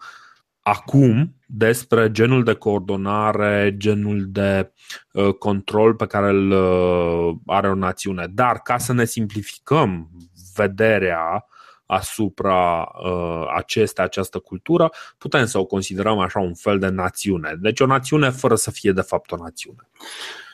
acum 0.61 1.36
despre 1.46 2.11
genul 2.11 2.44
de 2.44 2.55
coordonare, 2.55 3.74
genul 3.76 4.24
de 4.28 4.72
uh, 5.12 5.34
control 5.34 5.94
pe 5.94 6.07
care 6.07 6.28
îl 6.28 6.51
uh, 6.51 7.36
are 7.47 7.68
o 7.68 7.74
națiune. 7.74 8.26
Dar 8.30 8.59
ca 8.59 8.78
să 8.78 8.92
ne 8.92 9.05
simplificăm 9.05 10.11
vederea 10.55 11.47
asupra 11.86 12.88
uh, 13.05 13.47
aceste, 13.57 14.03
această 14.03 14.38
cultură, 14.38 14.90
putem 15.18 15.47
să 15.47 15.59
o 15.59 15.64
considerăm 15.64 16.18
așa 16.18 16.40
un 16.40 16.55
fel 16.55 16.78
de 16.78 16.88
națiune. 16.88 17.55
Deci 17.61 17.80
o 17.80 17.86
națiune 17.86 18.30
fără 18.30 18.55
să 18.55 18.70
fie 18.70 18.92
de 18.92 19.01
fapt 19.01 19.32
o 19.32 19.36
națiune. 19.36 19.88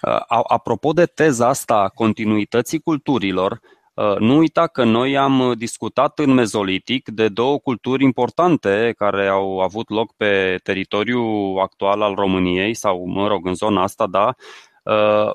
Uh, 0.02 0.40
apropo 0.48 0.92
de 0.92 1.06
teza 1.06 1.48
asta 1.48 1.74
a 1.74 1.88
continuității 1.88 2.80
culturilor, 2.80 3.52
Uh, 3.52 3.80
nu 4.18 4.36
uita 4.36 4.66
că 4.66 4.84
noi 4.84 5.16
am 5.16 5.52
discutat 5.56 6.18
în 6.18 6.30
mezolitic 6.30 7.08
de 7.08 7.28
două 7.28 7.58
culturi 7.58 8.04
importante 8.04 8.94
care 8.96 9.28
au 9.28 9.60
avut 9.60 9.90
loc 9.90 10.12
pe 10.16 10.58
teritoriul 10.62 11.58
actual 11.60 12.02
al 12.02 12.14
României 12.14 12.74
sau, 12.74 13.06
mă 13.06 13.26
rog, 13.26 13.46
în 13.46 13.54
zona 13.54 13.82
asta, 13.82 14.06
da. 14.06 14.34
Uh, 14.82 15.32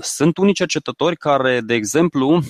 sunt 0.00 0.36
unii 0.36 0.54
cercetători 0.54 1.16
care, 1.16 1.60
de 1.60 1.74
exemplu, 1.74 2.40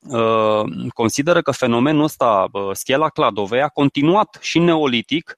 uh, 0.00 0.62
consideră 0.94 1.42
că 1.42 1.50
fenomenul 1.50 2.02
ăsta, 2.02 2.46
schela 2.72 3.08
Cladovei, 3.08 3.62
a 3.62 3.68
continuat 3.68 4.38
și 4.40 4.58
în 4.58 4.64
neolitic, 4.64 5.36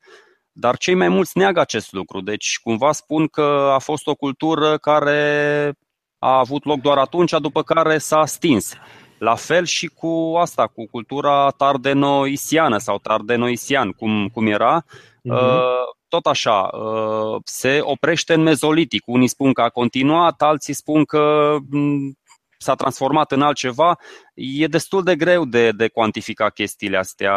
dar 0.53 0.77
cei 0.77 0.95
mai 0.95 1.09
mulți 1.09 1.39
neagă 1.39 1.61
acest 1.61 1.93
lucru. 1.93 2.21
Deci, 2.21 2.59
cumva 2.63 2.93
spun 2.93 3.27
că 3.27 3.71
a 3.75 3.79
fost 3.79 4.07
o 4.07 4.15
cultură 4.15 4.79
care 4.79 5.73
a 6.19 6.39
avut 6.39 6.65
loc 6.65 6.81
doar 6.81 6.99
atunci, 6.99 7.31
după 7.41 7.63
care 7.63 7.99
s-a 7.99 8.27
stins. 8.27 8.73
La 9.19 9.35
fel 9.35 9.65
și 9.65 9.87
cu 9.87 10.35
asta, 10.41 10.67
cu 10.67 10.87
cultura 10.91 11.51
tardenoisiană 11.51 12.79
sau 12.79 12.99
tardenoisian, 12.99 13.91
cum, 13.91 14.29
cum 14.29 14.47
era, 14.47 14.85
uh-huh. 14.85 15.61
tot 16.09 16.27
așa, 16.27 16.61
uh, 16.61 17.41
se 17.45 17.79
oprește 17.83 18.35
în 18.35 18.43
mezolitic. 18.43 19.03
Unii 19.07 19.29
spun 19.29 19.53
că 19.53 19.63
a 19.63 19.69
continuat, 19.69 20.43
alții 20.43 20.75
spun 20.75 21.05
că 21.05 21.57
mm, 21.71 22.19
s-a 22.59 22.75
transformat 22.75 23.33
în 23.33 23.43
altceva, 23.43 23.99
e 24.35 24.67
destul 24.67 25.03
de 25.03 25.17
greu 25.17 25.45
de, 25.45 25.71
de 25.71 25.89
cuantifica 25.89 26.49
chestiile 26.49 26.97
astea. 26.97 27.35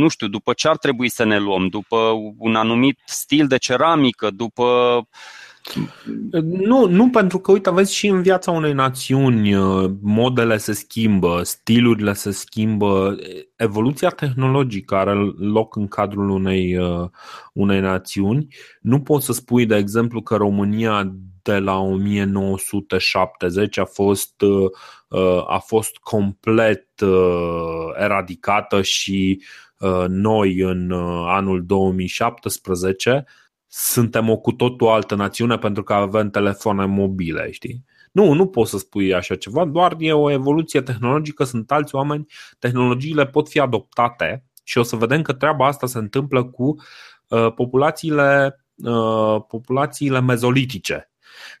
Nu 0.00 0.08
știu, 0.08 0.28
după 0.28 0.52
ce 0.52 0.68
ar 0.68 0.76
trebui 0.76 1.08
să 1.08 1.24
ne 1.24 1.38
luăm? 1.38 1.68
După 1.68 2.12
un 2.38 2.54
anumit 2.54 2.98
stil 3.04 3.46
de 3.46 3.56
ceramică, 3.56 4.30
după 4.30 4.64
uh, 4.64 5.04
nu, 6.42 6.86
nu, 6.86 7.10
pentru 7.10 7.38
că, 7.38 7.52
uite, 7.52 7.70
vezi 7.70 7.94
și 7.94 8.06
în 8.06 8.22
viața 8.22 8.50
unei 8.50 8.72
națiuni 8.72 9.54
uh, 9.54 9.90
modele 10.02 10.56
se 10.56 10.72
schimbă, 10.72 11.40
stilurile 11.42 12.12
se 12.12 12.30
schimbă, 12.30 13.16
evoluția 13.56 14.08
tehnologică 14.08 14.94
are 14.94 15.14
loc 15.38 15.76
în 15.76 15.88
cadrul 15.88 16.30
unei, 16.30 16.78
uh, 16.78 17.08
unei 17.52 17.80
națiuni. 17.80 18.46
Nu 18.80 19.00
poți 19.00 19.24
să 19.24 19.32
spui, 19.32 19.66
de 19.66 19.76
exemplu, 19.76 20.22
că 20.22 20.36
România 20.36 21.14
de 21.42 21.58
la 21.58 21.78
1970 21.78 23.78
a 23.78 23.84
fost, 23.84 24.40
uh, 24.40 24.70
a 25.46 25.58
fost 25.66 25.96
complet 25.96 26.88
eradicată 27.98 28.82
și 28.82 29.42
noi 30.08 30.60
în 30.60 30.92
anul 31.26 31.64
2017 31.66 33.24
suntem 33.76 34.28
o 34.28 34.36
cu 34.36 34.52
totul 34.52 34.88
altă 34.88 35.14
națiune 35.14 35.58
pentru 35.58 35.82
că 35.82 35.92
avem 35.92 36.30
telefoane 36.30 36.84
mobile, 36.84 37.50
știi? 37.50 37.84
Nu, 38.12 38.32
nu 38.32 38.46
poți 38.46 38.70
să 38.70 38.78
spui 38.78 39.14
așa 39.14 39.34
ceva, 39.34 39.64
doar 39.64 39.94
e 39.98 40.12
o 40.12 40.30
evoluție 40.30 40.80
tehnologică, 40.80 41.44
sunt 41.44 41.70
alți 41.70 41.94
oameni, 41.94 42.26
tehnologiile 42.58 43.26
pot 43.26 43.48
fi 43.48 43.60
adoptate 43.60 44.44
și 44.62 44.78
o 44.78 44.82
să 44.82 44.96
vedem 44.96 45.22
că 45.22 45.32
treaba 45.32 45.66
asta 45.66 45.86
se 45.86 45.98
întâmplă 45.98 46.44
cu 46.44 46.74
uh, 47.28 47.52
populațiile, 47.54 48.64
uh, 48.76 49.42
populațiile 49.48 50.20
mezolitice 50.20 51.10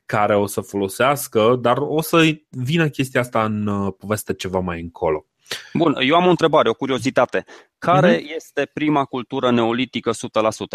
care 0.06 0.36
o 0.36 0.46
să 0.46 0.60
folosească, 0.60 1.58
dar 1.60 1.76
o 1.80 2.00
să 2.00 2.38
vină 2.48 2.88
chestia 2.88 3.20
asta 3.20 3.44
în 3.44 3.66
uh, 3.66 3.92
poveste 3.98 4.34
ceva 4.34 4.58
mai 4.58 4.80
încolo. 4.80 5.26
Bun, 5.72 5.96
eu 6.00 6.16
am 6.16 6.26
o 6.26 6.30
întrebare, 6.30 6.68
o 6.68 6.74
curiozitate. 6.74 7.44
Care 7.78 8.16
uh-huh. 8.16 8.34
este 8.34 8.70
prima 8.72 9.04
cultură 9.04 9.50
neolitică 9.50 10.10
100%? 10.10 10.14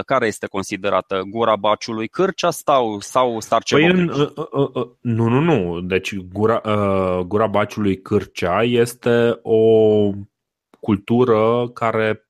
Care 0.05 0.27
este 0.27 0.47
considerată? 0.47 1.21
Gura 1.29 1.55
Baciului 1.55 2.07
Cârcea 2.07 2.49
sau, 2.49 2.99
sau 2.99 3.39
Starcevă? 3.39 3.81
Păi 3.81 3.91
în, 3.91 4.09
uh, 4.09 4.29
uh, 4.35 4.69
uh, 4.73 4.87
nu, 5.01 5.27
nu, 5.27 5.39
nu. 5.39 5.81
Deci 5.81 6.15
Gura, 6.15 6.61
uh, 6.65 7.19
Gura 7.25 7.47
Baciului 7.47 8.01
Cârcea 8.01 8.63
este 8.63 9.39
o 9.41 10.09
cultură 10.79 11.69
care 11.73 12.29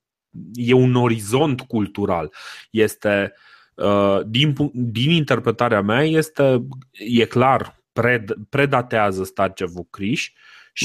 e 0.53 0.73
un 0.73 0.95
orizont 0.95 1.61
cultural. 1.61 2.33
Este 2.71 3.33
uh, 3.73 4.19
din, 4.25 4.55
din 4.73 5.09
interpretarea 5.09 5.81
mea 5.81 6.03
este 6.03 6.67
e 6.91 7.25
clar 7.25 7.81
pred, 7.93 8.33
predatează 8.49 9.23
Starcevu 9.23 9.83
Criș 9.83 10.31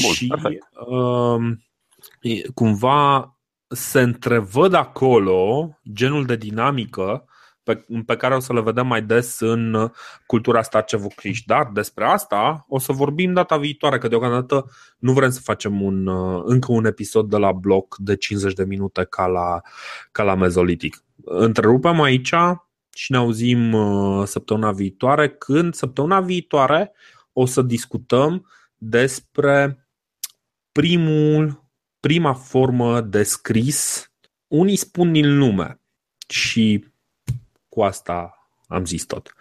Bun, 0.02 0.12
și 0.12 0.32
uh, 2.22 2.42
cumva 2.54 3.28
se 3.68 4.00
întrevăd 4.00 4.74
acolo 4.74 5.70
genul 5.92 6.24
de 6.24 6.36
dinamică 6.36 7.24
pe, 7.64 7.84
pe 8.06 8.16
care 8.16 8.34
o 8.34 8.40
să 8.40 8.52
le 8.52 8.60
vedem 8.60 8.86
mai 8.86 9.02
des 9.02 9.40
în 9.40 9.90
cultura 10.26 10.62
Starcevu-Criș. 10.62 11.40
Dar 11.46 11.70
despre 11.72 12.04
asta 12.04 12.64
o 12.68 12.78
să 12.78 12.92
vorbim 12.92 13.32
data 13.32 13.56
viitoare, 13.56 13.98
că 13.98 14.08
deocamdată 14.08 14.70
nu 14.98 15.12
vrem 15.12 15.30
să 15.30 15.40
facem 15.40 15.82
un, 15.82 16.08
încă 16.44 16.72
un 16.72 16.84
episod 16.84 17.30
de 17.30 17.36
la 17.36 17.52
bloc 17.52 17.96
de 17.98 18.16
50 18.16 18.52
de 18.52 18.64
minute 18.64 19.04
ca 19.04 19.26
la, 19.26 19.60
ca 20.12 20.22
la 20.22 20.34
mezolitic. 20.34 21.04
Întrerupem 21.24 22.00
aici 22.00 22.34
și 22.94 23.12
ne 23.12 23.16
auzim 23.16 23.72
uh, 23.72 24.26
săptămâna 24.26 24.72
viitoare, 24.72 25.28
când 25.28 25.74
săptămâna 25.74 26.20
viitoare 26.20 26.92
o 27.32 27.46
să 27.46 27.62
discutăm 27.62 28.46
despre 28.88 29.88
primul 30.72 31.64
prima 32.00 32.34
formă 32.34 33.00
de 33.00 33.22
scris, 33.22 34.10
unii 34.46 34.76
spun 34.76 35.12
din 35.12 35.38
lume 35.38 35.80
și 36.28 36.84
cu 37.68 37.82
asta 37.82 38.48
am 38.66 38.84
zis 38.84 39.04
tot. 39.04 39.34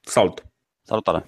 Salut! 0.00 0.44
Salutare! 0.82 1.24